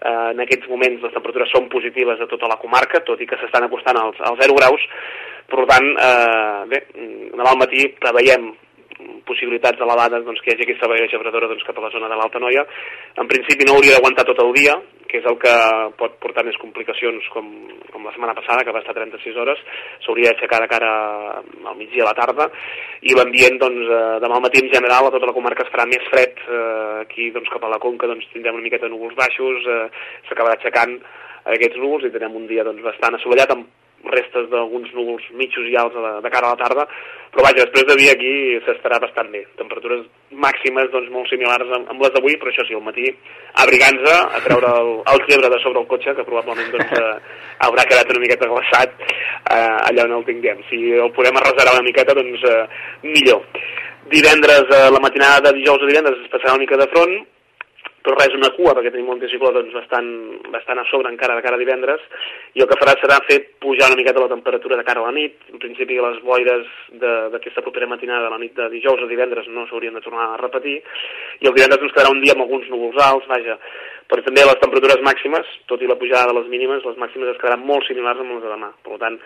[0.00, 3.36] Uh, en aquests moments les temperatures són positives a tota la comarca, tot i que
[3.36, 4.88] s'estan acostant als, als 0 graus,
[5.52, 6.82] per tant, eh, bé,
[7.36, 8.50] demà al matí preveiem
[9.24, 12.16] possibilitats elevades doncs, que hi hagi aquesta boira gebradora doncs, cap a la zona de
[12.18, 12.64] l'Alta Noia.
[13.22, 14.74] En principi no hauria d'aguantar tot el dia,
[15.10, 15.52] que és el que
[15.98, 17.48] pot portar més complicacions com,
[17.90, 19.62] com la setmana passada, que va estar 36 hores,
[20.04, 20.92] s'hauria d'aixecar de cara
[21.40, 22.46] al migdia a la tarda,
[23.02, 25.88] i l'ambient doncs, eh, demà al matí en general a tota la comarca es farà
[25.90, 29.18] més fred, eh, aquí doncs, cap a la Conca doncs, tindrem una miqueta de núvols
[29.18, 29.82] baixos, eh,
[30.28, 30.98] s'acabarà aixecant
[31.56, 33.66] aquests núvols i tindrem un dia doncs, bastant assolellat amb
[34.08, 36.86] restes d'alguns núvols mitjos i alts de, cara a la tarda,
[37.30, 38.32] però vaja, després de dia aquí
[38.64, 39.42] s'estarà bastant bé.
[39.58, 40.06] Temperatures
[40.44, 43.06] màximes doncs, molt similars amb, amb les d'avui, però això sí, al matí
[43.64, 47.86] abrigant-se, a treure el, el gebre de sobre el cotxe, que probablement doncs, eh, haurà
[47.90, 50.64] quedat una miqueta glaçat eh, allà on el tinguem.
[50.70, 52.62] Si el podem arrasar una miqueta, doncs eh,
[53.04, 53.44] millor.
[54.10, 57.20] Divendres, eh, la matinada de dijous a divendres es passarà una mica de front,
[58.04, 60.08] però res, una cua, perquè tenim un anticicló doncs, bastant,
[60.54, 62.02] bastant a sobre encara de cara a divendres,
[62.56, 65.16] i el que farà serà fer pujar una miqueta la temperatura de cara a la
[65.16, 65.36] nit.
[65.52, 66.66] En principi les boires
[67.02, 70.80] d'aquesta propera matinada la nit de dijous o divendres no s'haurien de tornar a repetir,
[71.40, 73.58] i el divendres ens quedarà un dia amb alguns núvols alts, vaja,
[74.10, 77.38] però també les temperatures màximes, tot i la pujada de les mínimes, les màximes es
[77.38, 78.72] quedaran molt similars amb les de demà.
[78.86, 79.20] Per tant,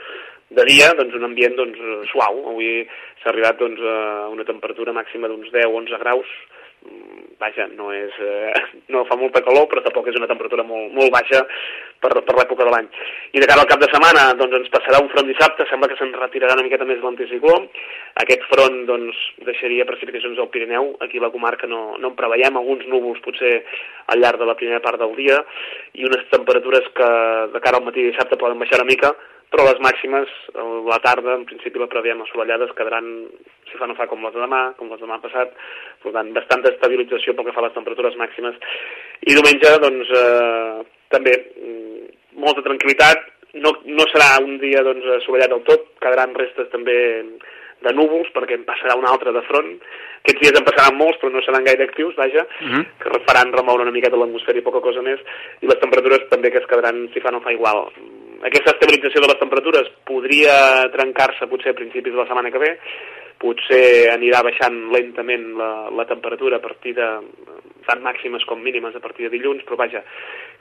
[0.55, 1.79] de dia, doncs, un ambient doncs,
[2.11, 2.43] suau.
[2.53, 2.83] Avui
[3.22, 6.35] s'ha arribat doncs, a una temperatura màxima d'uns 10-11 graus,
[7.39, 8.53] vaja, no, és, eh,
[8.93, 11.43] no fa molta calor, però tampoc és una temperatura molt, molt baixa
[12.03, 12.89] per, per l'època de l'any.
[13.35, 15.99] I de cara al cap de setmana, doncs ens passarà un front dissabte, sembla que
[16.01, 17.57] se'n retirarà una miqueta més l'anticicló.
[18.22, 22.87] Aquest front, doncs, deixaria precipitacions al Pirineu, aquí la comarca no, no en preveiem, alguns
[22.91, 23.55] núvols potser
[24.12, 25.41] al llarg de la primera part del dia,
[25.99, 27.11] i unes temperatures que
[27.55, 29.14] de cara al matí dissabte poden baixar una mica,
[29.55, 30.31] però les màximes,
[30.91, 33.07] la tarda, en principi la preveiem assolellades, quedaran,
[33.71, 35.53] si fa no fa, com les de demà, com les de demà passat,
[36.03, 38.59] per tant, bastanta estabilització pel que fa a les temperatures màximes.
[39.23, 40.83] I diumenge, doncs, eh,
[41.15, 42.09] també, mm,
[42.43, 43.31] molta tranquil·litat,
[43.63, 46.99] no, no serà un dia doncs, assolellat del tot, quedaran restes també
[47.85, 49.71] de núvols, perquè en passarà un altre de front.
[50.25, 52.85] Aquests dies en passaran molts, però no seran gaire actius, vaja, uh -huh.
[52.99, 55.21] que faran remoure una miqueta l'atmosfera i poca cosa més,
[55.61, 57.93] i les temperatures també que es quedaran, si fa no fa igual,
[58.45, 60.55] aquesta estabilització de les temperatures podria
[60.93, 62.73] trencar-se potser a principis de la setmana que ve,
[63.41, 67.07] potser anirà baixant lentament la, la temperatura a partir de
[67.89, 70.03] tant màximes com mínimes a partir de dilluns, però vaja,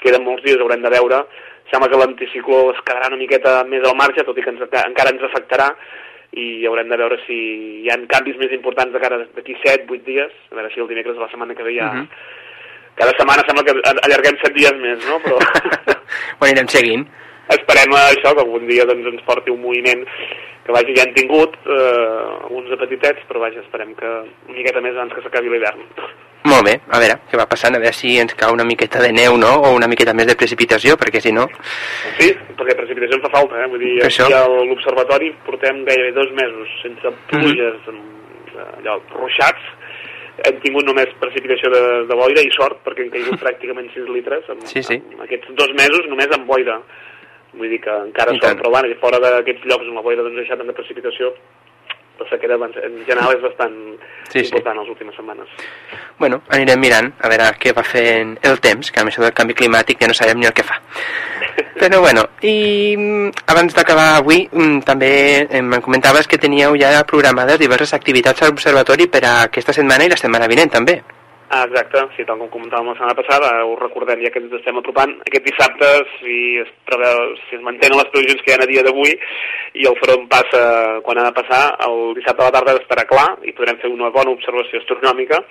[0.04, 1.20] queden molts dies, haurem de veure.
[1.72, 5.14] Sembla que l'anticicló es quedarà una miqueta més al marge, tot i que ens, encara
[5.16, 5.70] ens afectarà,
[6.40, 7.40] i haurem de veure si
[7.84, 11.20] hi ha canvis més importants de cara d'aquí 7-8 dies, a veure si el dimecres
[11.20, 11.92] de la setmana que ve ja...
[11.92, 12.08] Uh -huh.
[12.94, 13.74] Cada setmana sembla que
[14.06, 15.18] allarguem 7 dies més, no?
[15.26, 15.38] Però...
[16.40, 17.08] Ho anirem seguint
[17.52, 20.06] esperem això, que algun dia doncs, ens porti un moviment
[20.64, 24.96] que vaja, ja han tingut eh, uns apetitets, però vaja, esperem que una miqueta més
[24.96, 25.84] abans que s'acabi l'hivern.
[26.48, 29.12] Molt bé, a veure què va passant, a veure si ens cau una miqueta de
[29.16, 31.50] neu, no?, o una miqueta més de precipitació, perquè si no...
[32.20, 33.68] Sí, perquè precipitació en fa falta, eh?
[33.72, 38.68] Vull dir, aquí a l'observatori portem gairebé dos mesos sense pluges, mm -hmm.
[38.80, 39.72] allò, ruixats,
[40.48, 44.48] hem tingut només precipitació de, de boira i sort, perquè han caigut pràcticament 6 litres
[44.50, 45.00] en, sí, sí.
[45.14, 46.80] en aquests dos mesos només amb boira
[47.58, 50.64] vull dir que encara són, però bueno, fora d'aquests llocs on la boira doncs, deixat
[50.64, 51.34] de precipitació
[52.20, 53.74] la sequera en general és bastant
[54.30, 54.82] sí, important sí.
[54.82, 55.50] les últimes setmanes.
[56.20, 59.56] Bueno, anirem mirant a veure què va fent el temps, que amb això del canvi
[59.58, 60.78] climàtic ja no sabem ni el que fa.
[61.82, 65.12] Però bueno, i mm, abans d'acabar avui mm, també
[65.58, 70.14] em comentaves que teníeu ja programades diverses activitats a l'observatori per a aquesta setmana i
[70.14, 71.02] la setmana vinent també.
[71.56, 74.80] Ah, exacte, sí, tal com comentàvem la setmana passada, ho recordem ja que ens estem
[74.80, 75.12] apropant.
[75.30, 78.82] Aquest dissabte, si es, preveu, si es mantenen les previsions que hi ha a dia
[78.88, 79.14] d'avui
[79.78, 80.64] i el front passa
[81.06, 84.10] quan ha de passar, el dissabte a la tarda estarà clar i podrem fer una
[84.16, 85.44] bona observació astronòmica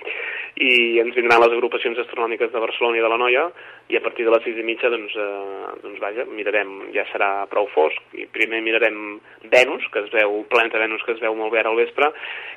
[0.67, 0.73] i
[1.05, 3.47] ens vindran les agrupacions astronòmiques de Barcelona i de la Noia
[3.89, 7.45] i a partir de les sis i mitja doncs, eh, doncs vaja, mirarem, ja serà
[7.51, 7.99] prou fosc.
[8.15, 9.19] I primer mirarem
[9.51, 12.09] Venus, que es veu, planeta Venus que es veu molt bé ara al vespre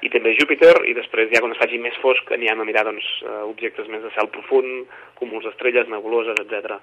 [0.07, 3.09] i també Júpiter i després ja quan es faci més fosc anirem a mirar doncs,
[3.27, 4.87] eh, objectes més de cel profund,
[5.19, 6.77] cúmuls d'estrelles, nebuloses, etc.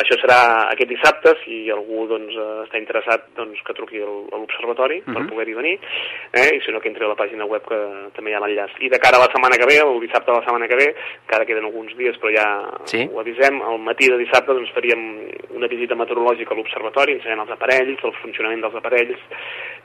[0.00, 2.34] Això serà aquest dissabte, si algú doncs,
[2.66, 4.06] està interessat doncs, que truqui a
[4.36, 5.28] l'observatori per Mhm.
[5.30, 5.78] poder-hi venir
[6.32, 6.56] eh?
[6.56, 7.78] i si no que entri a la pàgina web que
[8.14, 8.70] també hi ha l'enllaç.
[8.80, 10.94] I de cara a la setmana que ve, el dissabte de la setmana que ve,
[11.26, 12.46] encara queden alguns dies però ja
[12.84, 13.08] Sí.
[13.12, 17.50] ho avisem, al matí de dissabte doncs, faríem una visita meteorològica a l'observatori, ensenyant els
[17.50, 19.18] aparells, el funcionament dels aparells,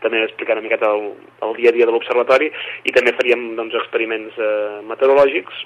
[0.01, 2.51] també explicant una miqueta el, el dia a dia de l'observatori
[2.85, 5.65] i també faríem doncs, experiments eh, meteorològics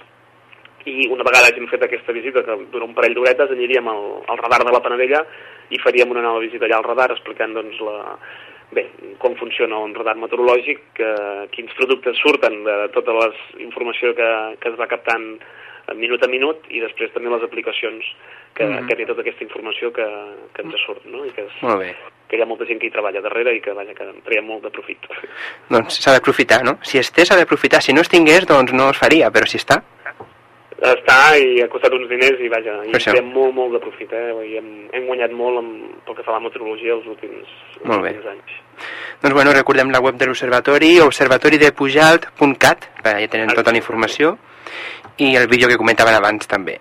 [0.90, 4.38] i una vegada hàgim fet aquesta visita, que dura un parell d'horetes, aniríem al, al
[4.42, 5.24] radar de la Panadella
[5.70, 8.18] i faríem una nova visita allà al radar explicant doncs, la,
[8.72, 8.88] bé,
[9.22, 13.30] com funciona un radar meteorològic, eh, quins productes surten de tota la
[13.66, 14.30] informació que,
[14.62, 15.32] que es va captant
[15.98, 18.06] minut a minut i després també les aplicacions
[18.54, 18.88] que, Mhm.
[18.88, 20.06] que té tota aquesta informació que,
[20.54, 21.24] que ens surt, no?
[21.26, 21.96] I que, és, Molt bé.
[22.30, 24.46] que hi ha molta gent que hi treballa darrere i que, vaja, que en traiem
[24.46, 25.08] molt de profit.
[25.70, 26.78] Doncs s'ha d'aprofitar, no?
[26.84, 27.82] Si es té, s'ha d'aprofitar.
[27.82, 29.82] Si no es tingués, doncs no es faria, però si està...
[30.80, 34.14] Està i ha costat uns diners i vaja, i Per traiem molt, molt de profit,
[34.16, 34.32] eh?
[34.48, 37.50] I hem, hem guanyat molt amb, pel que fa a la meteorologia els últims,
[37.82, 38.14] els Molt bé.
[38.14, 38.54] últims anys.
[39.20, 44.38] Doncs bueno, recordem la web de l'Observatori, observatoridepujalt.cat, ja tenen tota la informació,
[45.20, 46.80] i el vídeo que comentaven abans també.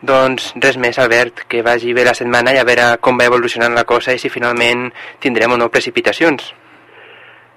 [0.00, 3.74] Doncs res més, Albert, que vagi bé la setmana i a veure com va evolucionant
[3.76, 4.90] la cosa i si finalment
[5.20, 6.54] tindrem o no precipitacions.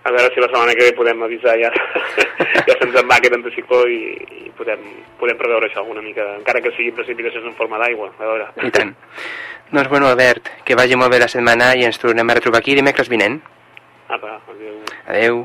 [0.08, 1.68] A veure si la setmana que ve podem avisar ja,
[2.68, 4.00] ja se'ns en va aquest anticicló i,
[4.48, 4.86] i podem,
[5.20, 8.48] podem preveure això una mica, encara que sigui precipitacions en forma d'aigua, a veure.
[8.64, 8.94] I tant.
[9.74, 12.78] Doncs bueno, Albert, que vagi molt bé la setmana i ens tornem a retrobar aquí
[12.80, 13.42] dimecres vinent.
[14.08, 14.80] Apa, adéu.
[15.12, 15.44] Adeu.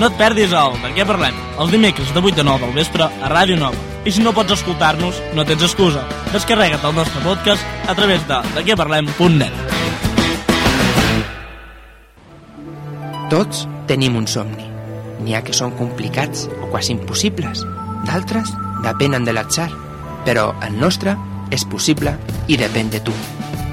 [0.00, 1.36] No et perdis el De què parlem?
[1.60, 3.89] Els dimecres de 8 a 9 del vespre a Ràdio Nova.
[4.00, 6.00] I si no pots escoltar-nos, no tens excusa.
[6.32, 9.52] Descarrega't el nostre podcast a través de dequeparlem.net.
[13.28, 14.64] Tots tenim un somni.
[15.20, 17.66] N'hi ha que són complicats o quasi impossibles.
[18.08, 18.54] D'altres
[18.86, 19.68] depenen de l'atzar.
[20.24, 21.14] Però el nostre
[21.52, 22.16] és possible
[22.48, 23.12] i depèn de tu.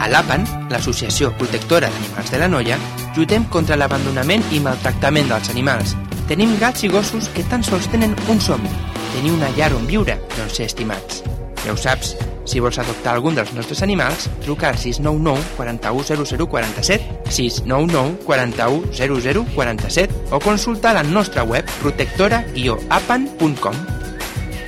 [0.03, 2.77] A l'APAN, l'Associació Protectora d'Animals de la Noia,
[3.15, 5.95] lluitem contra l'abandonament i maltractament dels animals.
[6.27, 8.69] Tenim gats i gossos que tan sols tenen un somni,
[9.15, 11.23] tenir una llar on viure, on ser estimats.
[11.63, 12.15] Ja ho saps,
[12.47, 18.93] si vols adoptar algun dels nostres animals, truca al 699 41 00 47, 699 41
[18.93, 23.75] 00 47 o consulta la nostra web protectora-apan.com.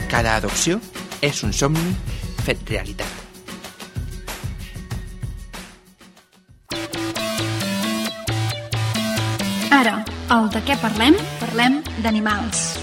[0.09, 0.79] Cada adopció
[1.21, 1.95] és un somni
[2.43, 3.07] fet realitat.
[9.69, 10.01] Ara,
[10.33, 11.15] el de què parlem?
[11.39, 12.78] Parlem d'animals.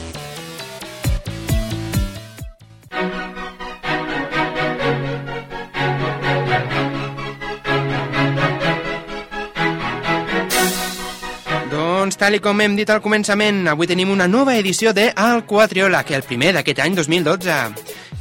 [12.16, 15.42] Doncs, tal i com hem dit al començament, avui tenim una nova edició de El
[15.44, 17.56] Quatriola, que el primer d'aquest any 2012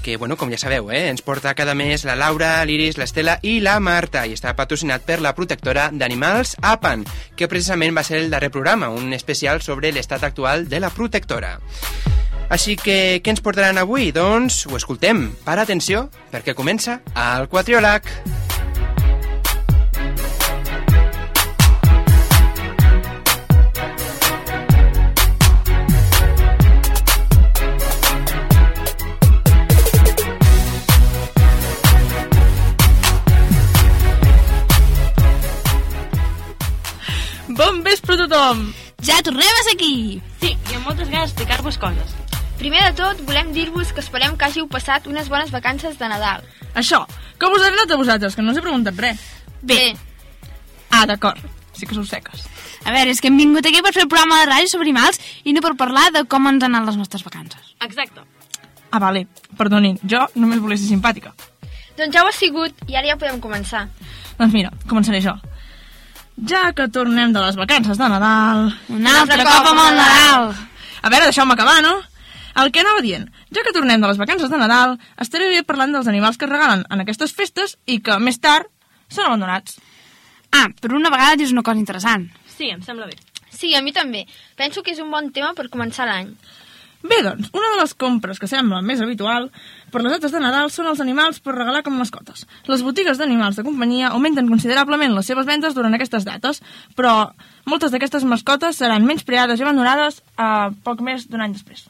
[0.04, 3.62] que, bueno, com ja sabeu, eh, ens porta cada mes la Laura, l'Iris, l'Estela i
[3.64, 7.06] la Marta, i està patrocinat per la protectora d'animals APAN,
[7.38, 11.56] que precisament va ser el darrer programa, un especial sobre l'estat actual de la protectora.
[12.50, 14.12] Així que, què ens portaran avui?
[14.12, 15.30] Doncs ho escoltem.
[15.48, 18.12] Para atenció, perquè comença el Quatriolac.
[18.36, 18.55] Bon
[37.96, 38.74] vespre a tothom!
[39.08, 40.20] Ja tornem a ser aquí!
[40.42, 42.12] Sí, i amb moltes ganes d'explicar-vos coses.
[42.60, 46.44] Primer de tot, volem dir-vos que esperem que hàgiu passat unes bones vacances de Nadal.
[46.76, 47.06] Això,
[47.40, 49.24] com us ha anat a vosaltres, que no us he preguntat res?
[49.64, 49.96] Bé.
[50.92, 51.40] Ah, d'acord,
[51.72, 52.44] sí que sou seques.
[52.84, 55.24] A veure, és que hem vingut aquí per fer el programa de ràdio sobre animals
[55.48, 57.74] i no per parlar de com ens han anat les nostres vacances.
[57.88, 58.28] Exacte.
[58.92, 59.26] Ah, vale,
[59.56, 61.32] perdonin, jo només volia ser simpàtica.
[61.96, 63.88] Doncs ja ho ha sigut i ara ja podem començar.
[64.36, 65.40] Doncs mira, començaré jo.
[66.36, 68.68] Ja que tornem de les vacances de Nadal...
[68.92, 70.50] Un altre cop amb el Nadal!
[71.02, 71.94] A veure, deixeu-me acabar, no?
[72.60, 75.96] El que anava dient, ja que tornem de les vacances de Nadal, estaré bé parlant
[75.96, 78.68] dels animals que es regalen en aquestes festes i que, més tard,
[79.08, 79.80] són abandonats.
[80.52, 82.30] Ah, per una vegada dius una cosa interessant.
[82.52, 83.18] Sí, em sembla bé.
[83.52, 84.26] Sí, a mi també.
[84.60, 86.34] Penso que és un bon tema per començar l'any.
[87.06, 89.50] Bé, doncs, una de les compres que sembla més habitual
[89.94, 92.46] per les dates de Nadal són els animals per regalar com mascotes.
[92.72, 96.64] Les botigues d'animals de companyia augmenten considerablement les seves vendes durant aquestes dates,
[96.98, 97.30] però
[97.70, 101.86] moltes d'aquestes mascotes seran menys preades i abandonades a poc més d'un any després.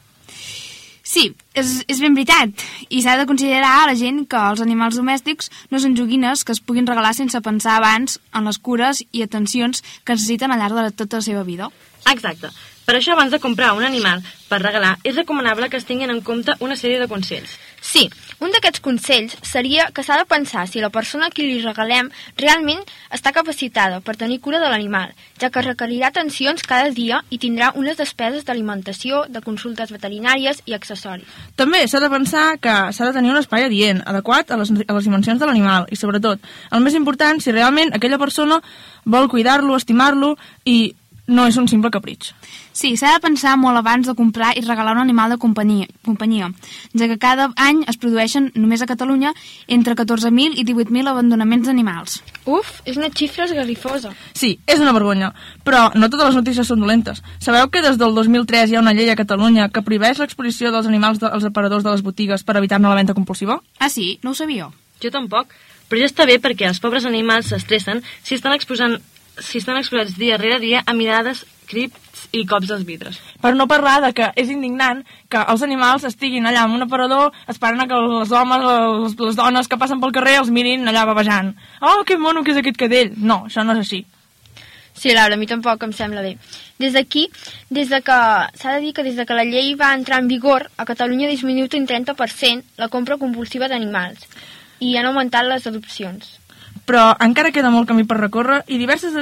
[1.06, 2.66] Sí, és, és ben veritat.
[2.90, 6.52] I s'ha de considerar a la gent que els animals domèstics no són joguines que
[6.52, 10.82] es puguin regalar sense pensar abans en les cures i atencions que necessiten al llarg
[10.82, 11.70] de tota la seva vida.
[12.10, 12.50] Exacte.
[12.86, 16.20] Per això, abans de comprar un animal per regalar, és recomanable que es tinguin en
[16.22, 17.56] compte una sèrie de consells.
[17.82, 18.04] Sí,
[18.42, 22.12] un d'aquests consells seria que s'ha de pensar si la persona a qui li regalem
[22.38, 22.82] realment
[23.14, 27.72] està capacitada per tenir cura de l'animal, ja que requerirà atencions cada dia i tindrà
[27.74, 31.26] unes despeses d'alimentació, de consultes veterinàries i accessoris.
[31.58, 34.98] També s'ha de pensar que s'ha de tenir un espai adient, adequat a les, a
[34.98, 36.38] les dimensions de l'animal i, sobretot,
[36.70, 38.60] el més important, si realment aquella persona
[39.06, 40.94] vol cuidar-lo, estimar-lo i
[41.26, 42.32] no és un simple capritx.
[42.76, 46.50] Sí, s'ha de pensar molt abans de comprar i regalar un animal de companyia, companyia
[46.94, 49.32] ja que cada any es produeixen, només a Catalunya,
[49.66, 52.20] entre 14.000 i 18.000 abandonaments d'animals.
[52.44, 54.12] Uf, és una xifra esgarrifosa.
[54.34, 55.32] Sí, és una vergonya,
[55.64, 57.22] però no totes les notícies són dolentes.
[57.42, 60.86] Sabeu que des del 2003 hi ha una llei a Catalunya que prohibeix l'exposició dels
[60.86, 63.60] animals als aparadors de les botigues per evitar-ne la venda compulsiva?
[63.78, 64.18] Ah, sí?
[64.22, 64.70] No ho sabia.
[65.02, 65.52] Jo tampoc,
[65.88, 68.98] però ja està bé perquè els pobres animals s'estressen si estan exposant
[69.38, 73.18] si estan exposats dia rere dia a mirades, crits i cops dels vidres.
[73.42, 77.32] Per no parlar de que és indignant que els animals estiguin allà en un aparador
[77.50, 81.06] esperant a que els homes, les, les dones que passen pel carrer els mirin allà
[81.08, 81.54] babejant.
[81.80, 83.14] Oh, que mono que és aquest cadell!
[83.16, 84.04] No, això no és així.
[84.96, 86.36] Sí, Laura, a mi tampoc em sembla bé.
[86.80, 87.26] Des d'aquí,
[87.68, 88.16] des de que
[88.56, 91.28] s'ha de dir que des de que la llei va entrar en vigor, a Catalunya
[91.28, 94.24] ha disminuït un 30% la compra compulsiva d'animals
[94.80, 96.36] i han augmentat les adopcions
[96.86, 99.14] però encara queda molt camí per recórrer i diverses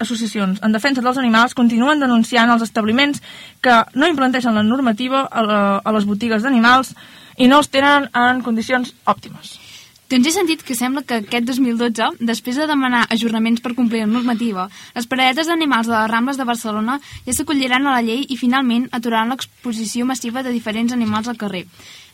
[0.00, 3.22] associacions en defensa dels animals continuen denunciant els establiments
[3.60, 6.96] que no implantejen la normativa a, la, a les botigues d'animals
[7.38, 9.61] i no els tenen en condicions òptimes.
[10.12, 14.10] Doncs he sentit que sembla que aquest 2012, després de demanar ajornaments per complir la
[14.10, 16.98] normativa, les paradetes d'animals de les Rambles de Barcelona
[17.28, 21.64] ja s'acolliran a la llei i finalment aturaran l'exposició massiva de diferents animals al carrer.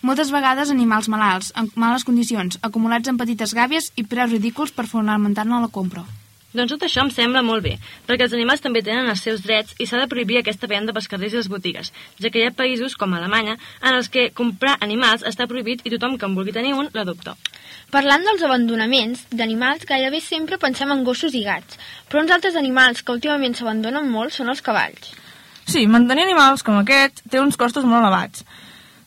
[0.07, 4.87] Moltes vegades animals malalts, en males condicions, acumulats en petites gàbies i preus ridículs per
[4.87, 6.07] fonamentar-ne la compra.
[6.57, 7.75] Doncs tot això em sembla molt bé,
[8.09, 11.09] perquè els animals també tenen els seus drets i s'ha de prohibir aquesta venda pels
[11.13, 14.79] carrers i les botigues, ja que hi ha països, com Alemanya, en els que comprar
[14.81, 17.35] animals està prohibit i tothom que en vulgui tenir un l'adopta.
[17.93, 21.77] Parlant dels abandonaments d'animals, gairebé sempre pensem en gossos i gats,
[22.09, 25.13] però uns altres animals que últimament s'abandonen molt són els cavalls.
[25.69, 28.47] Sí, mantenir animals com aquest té uns costos molt elevats.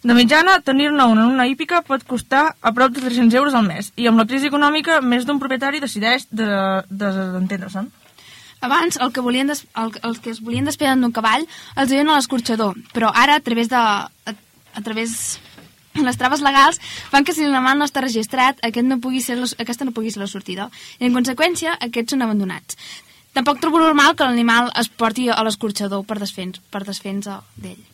[0.02, 3.68] De mitjana, tenir-ne un en una hípica pot costar a prop de 300 euros al
[3.68, 7.86] mes i amb la crisi econòmica més d'un propietari decideix desentendre-se'n.
[7.86, 11.46] De, de abans, el que volien des, el, els que es volien despedir d'un cavall
[11.76, 13.78] els deien a l'escorxador, però ara, a través de...
[13.78, 14.36] A,
[14.72, 15.42] a través
[16.00, 16.78] les traves legals
[17.12, 20.22] fan que si l'animal no està registrat, aquest no pugui ser, aquesta no pugui ser
[20.24, 20.70] la sortida.
[21.00, 22.80] I, en conseqüència, aquests són abandonats.
[23.36, 27.91] Tampoc trobo normal que l'animal es porti a l'escorxador per desfens, per desfensa d'ell.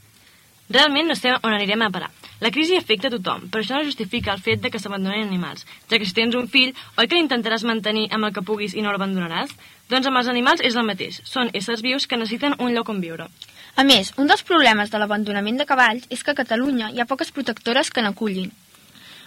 [0.69, 2.09] Realment no sé on anirem a parar.
[2.43, 5.65] La crisi afecta a tothom, però això no justifica el fet de que s'abandonin animals,
[5.89, 8.83] ja que si tens un fill, oi que l'intentaràs mantenir amb el que puguis i
[8.85, 9.55] no l'abandonaràs?
[9.89, 11.21] Doncs amb els animals és el mateix.
[11.25, 13.29] Són éssers vius que necessiten un lloc on viure.
[13.77, 17.09] A més, un dels problemes de l'abandonament de cavalls és que a Catalunya hi ha
[17.09, 18.51] poques protectores que n'acullin.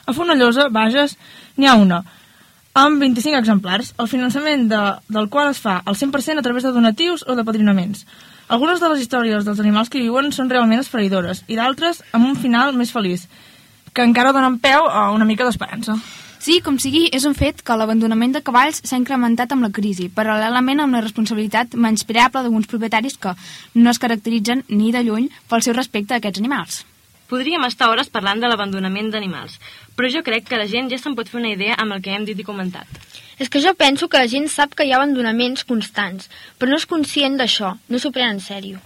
[0.07, 1.16] A Fonollosa, Bages,
[1.57, 2.03] n'hi ha una,
[2.74, 6.72] amb 25 exemplars, el finançament de, del qual es fa al 100% a través de
[6.76, 8.05] donatius o de padrinaments.
[8.51, 12.34] Algunes de les històries dels animals que viuen són realment esfereïdores i d'altres amb un
[12.34, 13.28] final més feliç,
[13.94, 15.94] que encara donen peu a una mica d'esperança.
[16.42, 20.09] Sí, com sigui, és un fet que l'abandonament de cavalls s'ha incrementat amb la crisi,
[20.11, 23.36] paral·lelament amb la responsabilitat menyspreable d'alguns propietaris que
[23.78, 26.82] no es caracteritzen ni de lluny pel seu respecte a aquests animals.
[27.31, 29.57] Podríem estar hores parlant de l'abandonament d'animals,
[29.95, 32.11] però jo crec que la gent ja se'n pot fer una idea amb el que
[32.11, 32.87] hem dit i comentat.
[33.39, 36.28] És que jo penso que la gent sap que hi ha abandonaments constants,
[36.59, 38.83] però no és conscient d'això, no s'ho pren en sèrio.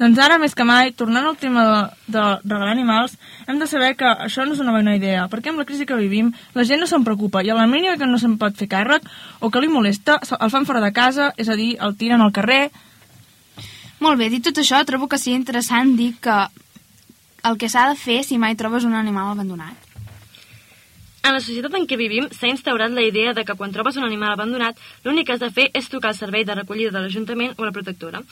[0.00, 1.62] Doncs ara, més que mai, tornant al tema
[2.08, 5.52] de, de regalar animals, hem de saber que això no és una bona idea, perquè
[5.52, 8.08] amb la crisi que vivim la gent no se'n preocupa i a la mínima que
[8.08, 9.04] no se'n pot fer càrrec
[9.40, 12.32] o que li molesta, el fan fora de casa, és a dir, el tiren al
[12.32, 12.70] carrer...
[14.00, 16.38] Molt bé, dit tot això, trobo que sigui interessant dir que
[17.44, 19.90] el que s'ha de fer si mai trobes un animal abandonat.
[21.20, 24.06] En la societat en què vivim s'ha instaurat la idea de que quan trobes un
[24.06, 27.52] animal abandonat l'únic que has de fer és trucar al servei de recollida de l'Ajuntament
[27.58, 28.22] o la protectora.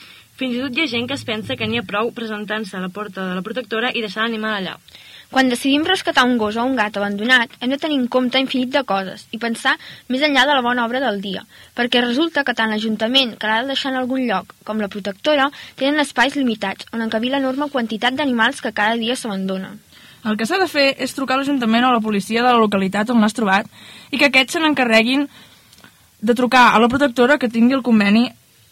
[0.41, 2.81] Fins i tot hi ha gent que es pensa que n'hi ha prou presentant-se a
[2.81, 4.79] la porta de la protectora i deixar l'animal allà.
[5.31, 8.71] Quan decidim rescatar un gos o un gat abandonat, hem de tenir en compte infinit
[8.73, 9.75] de coses i pensar
[10.09, 11.43] més enllà de la bona obra del dia,
[11.77, 15.51] perquè resulta que tant l'Ajuntament, que l'ha de deixar en algun lloc, com la protectora,
[15.77, 19.77] tenen espais limitats on encabir l'enorme quantitat d'animals que cada dia s'abandonen.
[20.25, 22.63] El que s'ha de fer és trucar a l'Ajuntament o a la policia de la
[22.63, 23.69] localitat on l'has trobat
[24.11, 25.29] i que aquests se n'encarreguin
[26.21, 28.25] de trucar a la protectora que tingui el conveni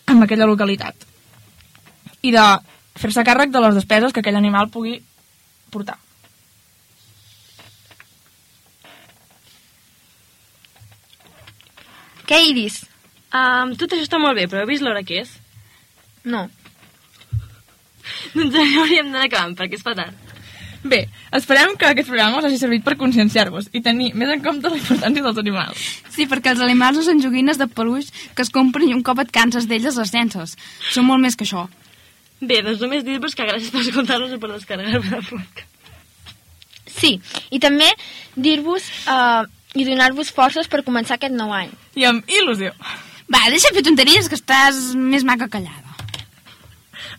[0.08, 1.04] amb aquella localitat
[2.24, 2.48] i de
[2.96, 4.98] fer-se càrrec de les despeses que aquell animal pugui
[5.70, 6.00] portar.
[12.26, 12.82] Què, Iris?
[13.30, 15.32] Um, tot això està molt bé, però heu vist l'hora que és?
[16.26, 16.46] No.
[18.36, 20.26] doncs ja hauríem d'anar acabant, perquè es fa tard.
[20.86, 21.00] Bé,
[21.34, 24.78] esperem que aquest programa us hagi servit per conscienciar-vos i tenir més en compte la
[24.78, 25.86] importància dels animals.
[26.14, 29.22] Sí, perquè els animals no són joguines de peluix que es compren i un cop
[29.22, 30.54] et canses d'elles les llences.
[30.92, 31.64] Són molt més que això.
[32.40, 35.72] Bé, doncs només dir-vos que gràcies per escoltar-nos i per descarregar-me la podcast.
[36.96, 37.16] Sí,
[37.52, 37.88] i també
[38.36, 39.42] dir-vos eh,
[39.76, 41.72] i donar-vos forces per començar aquest nou any.
[41.96, 42.72] I amb il·lusió.
[43.32, 45.82] Va, deixa fer tonteries que estàs més maca callada.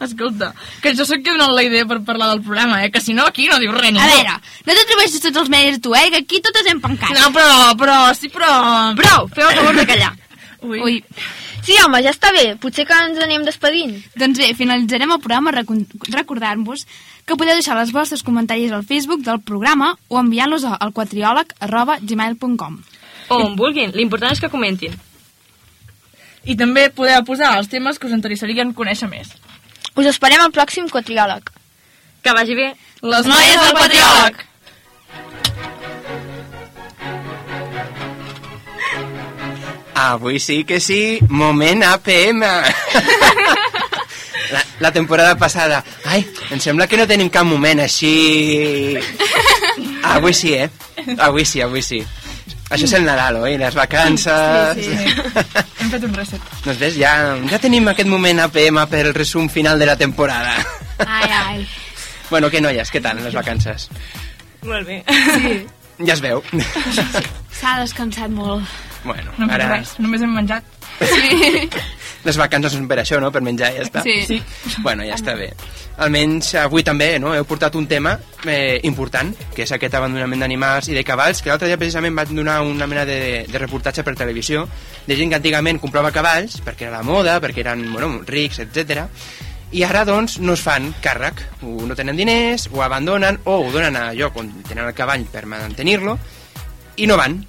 [0.04, 0.52] Escolta,
[0.82, 2.92] que jo sóc qui ha donat la idea per parlar del programa, eh?
[2.94, 4.04] Que si no, aquí no diu res ningú.
[4.04, 4.36] A veure,
[4.68, 6.06] no t'atreveixis tots els mèrits tu, eh?
[6.14, 7.16] Que aquí totes hem pencat.
[7.18, 8.52] No, però, però, sí, però...
[9.00, 10.14] Prou, feu el favor de callar.
[10.68, 10.82] Ui.
[10.86, 11.00] Ui.
[11.68, 12.54] Sí, home, ja està bé.
[12.64, 13.98] Potser que ens anem despedint.
[14.16, 16.86] Doncs bé, finalitzarem el programa recordant-vos
[17.28, 21.98] que podeu deixar els vostres comentaris al Facebook del programa o enviant-los al quatriòleg arroba
[22.00, 22.80] gmail.com.
[23.28, 24.96] O on vulguin, l'important és que comentin.
[26.48, 29.36] I també podeu posar els temes que us interessarien conèixer més.
[30.00, 31.52] Us esperem al pròxim quatriòleg.
[32.24, 32.70] Que vagi bé.
[33.04, 34.40] Les noies del quatriòleg!
[39.98, 42.44] Avui sí que sí, moment APM.
[44.48, 45.84] La, la temporada passada.
[46.06, 46.22] Ai,
[46.56, 48.96] em sembla que no tenim cap moment així...
[50.08, 50.70] Avui sí, eh?
[51.20, 52.00] Avui sí, avui sí.
[52.70, 53.58] Això és el Nadal, oi?
[53.60, 54.80] Les vacances...
[54.80, 55.36] Sí, sí.
[55.82, 56.48] Hem fet un reset.
[56.64, 57.12] Doncs ves, ja,
[57.50, 60.56] ja tenim aquest moment APM per el resum final de la temporada.
[61.04, 61.68] Ai, ai.
[62.30, 63.90] Bueno, què noies, què tal les vacances?
[64.64, 65.02] Molt bé.
[65.08, 65.58] Sí.
[66.06, 66.44] Ja es veu.
[67.58, 68.64] S'ha descansat molt.
[69.04, 69.70] Bueno, No ara...
[69.78, 70.64] res, només hem menjat.
[71.02, 71.70] Sí.
[72.28, 73.30] Les vacances són per això, no?
[73.32, 74.02] Per menjar i ja està.
[74.04, 74.18] Sí.
[74.28, 74.42] Sí.
[74.84, 75.52] Bueno, ja està bé.
[76.04, 77.32] Almenys avui també no?
[77.34, 81.50] heu portat un tema eh, important, que és aquest abandonament d'animals i de cavalls, que
[81.50, 84.66] l'altre dia precisament van donar una mena de, de reportatge per televisió
[85.08, 89.08] de gent que antigament comprava cavalls perquè era la moda, perquè eren bueno, rics, etc.
[89.72, 91.42] I ara, doncs, no es fan càrrec.
[91.68, 95.26] O no tenen diners, o abandonen, o ho donen a lloc on tenen el cavall
[95.32, 96.18] per mantenir-lo,
[96.98, 97.42] i no van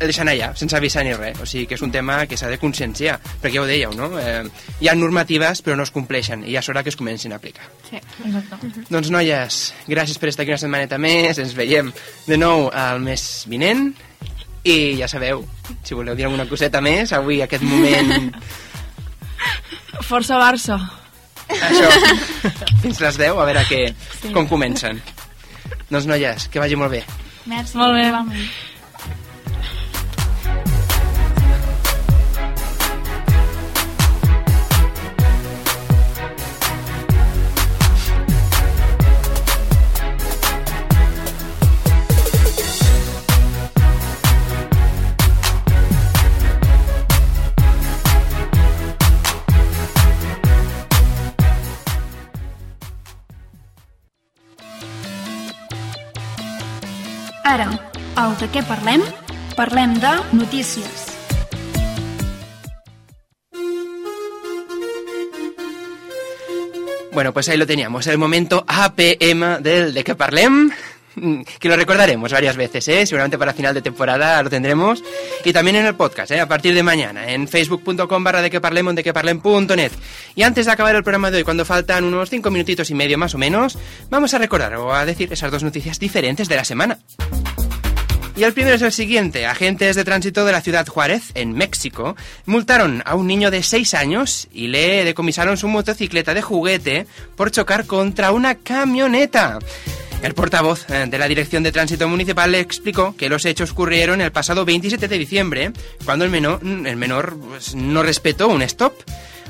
[0.00, 1.38] el deixen allà, sense avisar ni res.
[1.42, 4.08] O sigui que és un tema que s'ha de conscienciar, perquè ja ho dèieu, no?
[4.18, 4.42] Eh,
[4.80, 7.40] hi ha normatives però no es compleixen i ja és hora que es comencin a
[7.40, 7.66] aplicar.
[7.90, 8.00] Sí.
[8.24, 8.86] Exacte.
[8.88, 9.58] Doncs noies,
[9.90, 11.92] gràcies per estar aquí una setmaneta més, ens veiem
[12.26, 13.90] de nou al mes vinent
[14.64, 15.44] i ja sabeu,
[15.84, 18.32] si voleu dir alguna coseta més, avui aquest moment,
[20.08, 20.78] Força Barça.
[21.50, 21.88] això,
[22.82, 23.82] fins les 10, a veure què,
[24.32, 25.00] com comencen.
[25.90, 27.04] Doncs noies, que vagi molt bé.
[27.50, 27.76] Merci.
[27.80, 28.04] Molt bé.
[28.08, 28.50] Igualment.
[57.50, 57.66] Ara,
[58.38, 59.02] de què parlem?
[59.56, 61.08] Parlem de notícies.
[67.10, 70.70] Bueno, pues ahí lo teníamos, el momento APM del de que parlem,
[71.16, 73.04] mm, que lo recordaremos varias veces, ¿eh?
[73.04, 75.02] seguramente para final de temporada lo tendremos,
[75.44, 76.38] y también en el podcast, ¿eh?
[76.38, 79.90] a partir de mañana, en facebook.com barra de que parlem o en de que parlem.net.
[80.36, 83.18] Y antes de acabar el programa de hoy, cuando faltan unos cinco minutitos y medio
[83.18, 83.76] más o menos,
[84.08, 87.00] vamos a recordar o a decir esas dos noticias diferentes de la semana.
[88.36, 89.46] Y el primero es el siguiente.
[89.46, 92.16] Agentes de tránsito de la ciudad Juárez, en México,
[92.46, 97.06] multaron a un niño de 6 años y le decomisaron su motocicleta de juguete
[97.36, 99.58] por chocar contra una camioneta.
[100.22, 104.20] El portavoz eh, de la Dirección de Tránsito Municipal le explicó que los hechos ocurrieron
[104.20, 105.72] el pasado 27 de diciembre,
[106.04, 108.92] cuando el menor, el menor pues, no respetó un stop.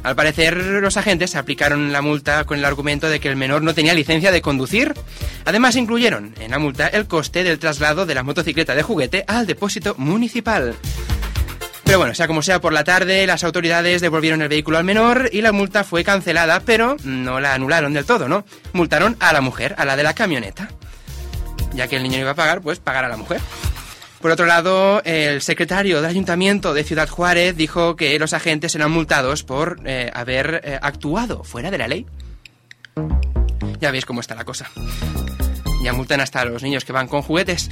[0.02, 3.74] Al parecer, los agentes aplicaron la multa con el argumento de que el menor no
[3.74, 4.94] tenía licencia de conducir.
[5.44, 9.46] Además, incluyeron en la multa el coste del traslado de la motocicleta de juguete al
[9.46, 10.74] depósito municipal.
[11.84, 15.28] Pero bueno, sea como sea, por la tarde las autoridades devolvieron el vehículo al menor
[15.32, 18.44] y la multa fue cancelada, pero no la anularon del todo, ¿no?
[18.72, 20.68] Multaron a la mujer, a la de la camioneta.
[21.74, 23.40] ya que el niño iba a pagar, pues pagar a la mujer.
[24.20, 28.90] Por otro lado, el secretario del Ayuntamiento de Ciudad Juárez dijo que los agentes eran
[28.90, 32.06] multados por eh, haber eh, actuado fuera de la ley.
[33.80, 34.70] Ya veis cómo está la cosa.
[35.82, 37.70] Ya multan hasta a los niños que van con juguetes.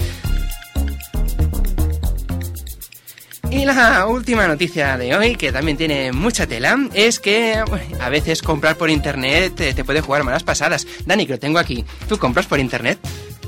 [3.51, 7.63] Y la última noticia de hoy, que también tiene mucha tela, es que
[8.01, 10.87] a veces comprar por internet te, te puede jugar malas pasadas.
[11.05, 11.85] Dani, que lo tengo aquí.
[12.09, 12.99] ¿Tú compras por internet?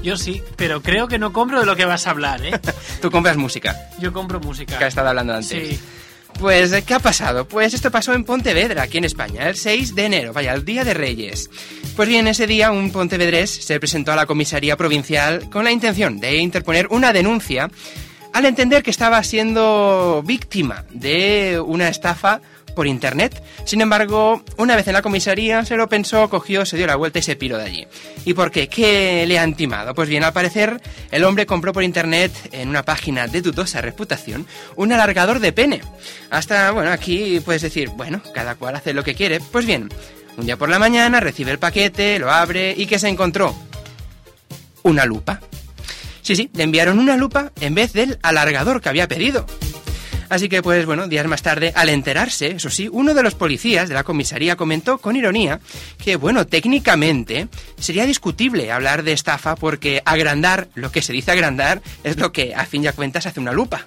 [0.02, 2.58] Yo sí, pero creo que no compro de lo que vas a hablar, ¿eh?
[3.02, 3.76] ¿Tú compras música?
[3.98, 4.78] Yo compro música.
[4.78, 5.70] Que ha estado hablando antes.
[5.70, 5.80] Sí.
[6.38, 7.46] Pues, ¿qué ha pasado?
[7.46, 10.84] Pues esto pasó en Pontevedra, aquí en España, el 6 de enero, vaya, el Día
[10.84, 11.50] de Reyes.
[11.96, 16.18] Pues bien, ese día un pontevedrés se presentó a la comisaría provincial con la intención
[16.18, 17.70] de interponer una denuncia
[18.32, 22.40] al entender que estaba siendo víctima de una estafa
[22.74, 23.42] por internet.
[23.64, 27.18] Sin embargo, una vez en la comisaría se lo pensó, cogió, se dio la vuelta
[27.18, 27.86] y se piró de allí.
[28.24, 28.68] ¿Y por qué?
[28.68, 29.94] ¿Qué le han timado?
[29.94, 34.46] Pues bien, al parecer, el hombre compró por internet, en una página de dudosa reputación,
[34.76, 35.80] un alargador de pene.
[36.30, 39.40] Hasta, bueno, aquí puedes decir, bueno, cada cual hace lo que quiere.
[39.40, 39.88] Pues bien,
[40.36, 43.54] un día por la mañana recibe el paquete, lo abre y ¿qué se encontró?
[44.82, 45.40] Una lupa.
[46.22, 49.46] Sí, sí, le enviaron una lupa en vez del alargador que había pedido.
[50.30, 53.88] Así que, pues bueno, días más tarde, al enterarse, eso sí, uno de los policías
[53.88, 55.60] de la comisaría comentó con ironía
[56.02, 61.82] que, bueno, técnicamente sería discutible hablar de estafa porque agrandar, lo que se dice agrandar,
[62.04, 63.86] es lo que a fin de cuentas hace una lupa.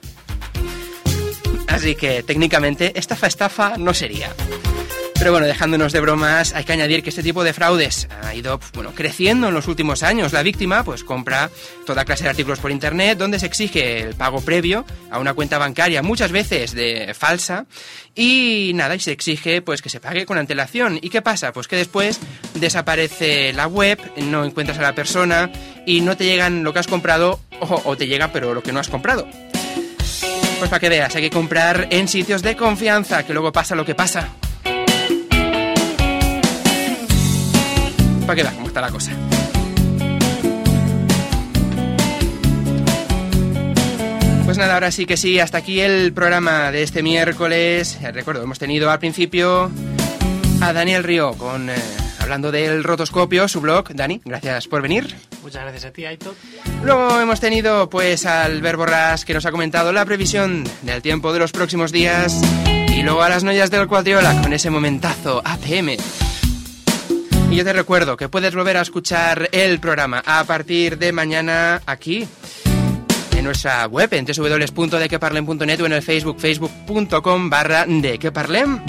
[1.67, 4.29] Así que técnicamente estafa estafa no sería.
[5.23, 8.59] Pero bueno, dejándonos de bromas, hay que añadir que este tipo de fraudes ha ido
[8.73, 10.33] bueno, creciendo en los últimos años.
[10.33, 11.49] La víctima pues compra
[11.85, 15.57] toda clase de artículos por internet donde se exige el pago previo a una cuenta
[15.57, 17.67] bancaria, muchas veces de falsa,
[18.13, 20.99] y nada, y se exige pues que se pague con antelación.
[21.01, 21.53] ¿Y qué pasa?
[21.53, 22.19] Pues que después
[22.55, 25.49] desaparece la web, no encuentras a la persona
[25.85, 28.73] y no te llegan lo que has comprado o, o te llega pero lo que
[28.73, 29.25] no has comprado.
[30.59, 33.85] Pues para que veas, hay que comprar en sitios de confianza, que luego pasa lo
[33.85, 34.27] que pasa.
[38.25, 39.11] Para que veas cómo está la cosa.
[44.45, 47.97] Pues nada, ahora sí que sí, hasta aquí el programa de este miércoles.
[48.01, 49.71] Eh, Recuerdo, hemos tenido al principio
[50.61, 51.75] a Daniel Río con eh,
[52.19, 53.93] hablando del rotoscopio, su blog.
[53.95, 55.15] Dani, gracias por venir.
[55.41, 56.35] Muchas gracias a ti, Aitor.
[56.83, 61.33] Luego hemos tenido pues al Verbo Ras que nos ha comentado la previsión del tiempo
[61.33, 62.39] de los próximos días.
[62.89, 65.97] Y luego a las noyas del Cuadriola con ese momentazo APM.
[67.53, 71.83] Y yo te recuerdo que puedes volver a escuchar el programa a partir de mañana
[71.85, 72.27] aquí
[73.37, 78.79] en nuestra web en www.dequeparlem.net o en el Facebook facebook.com barra dequeparlem.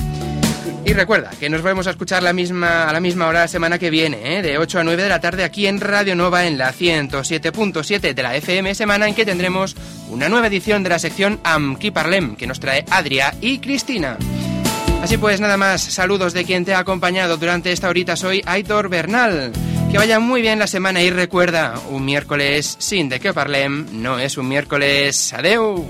[0.87, 3.79] Y recuerda que nos vamos a escuchar la misma, a la misma hora la semana
[3.79, 4.41] que viene, ¿eh?
[4.41, 8.23] de 8 a 9 de la tarde aquí en Radio Nova en la 107.7 de
[8.23, 9.77] la FM, semana en que tendremos
[10.09, 14.17] una nueva edición de la sección Amki Parlem que nos trae Adria y Cristina.
[15.05, 18.89] Así pues, nada más, saludos de quien te ha acompañado durante esta horita, soy Aitor
[18.89, 19.53] Bernal.
[19.91, 24.19] Que vaya muy bien la semana y recuerda, un miércoles sin de que parlem no
[24.19, 25.35] es un miércoles.
[25.35, 25.85] Adeu.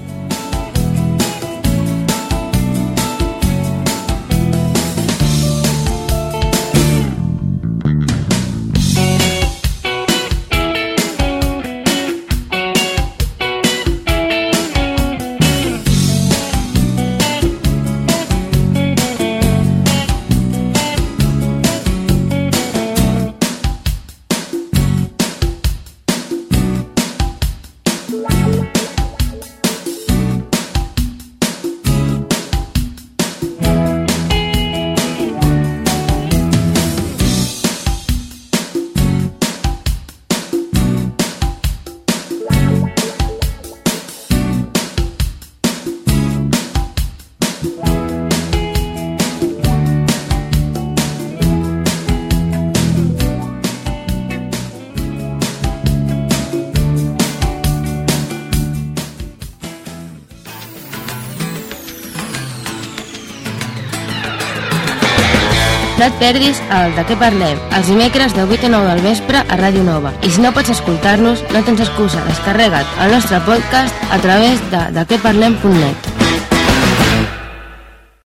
[66.25, 69.85] Perdis el De què parlem, els dimecres de 8 a 9 del vespre a Ràdio
[69.85, 70.14] Nova.
[70.25, 74.87] I si no pots escoltar-nos, no tens excusa, descarrega't el nostre podcast a través de
[75.01, 76.14] dequeparlem.net.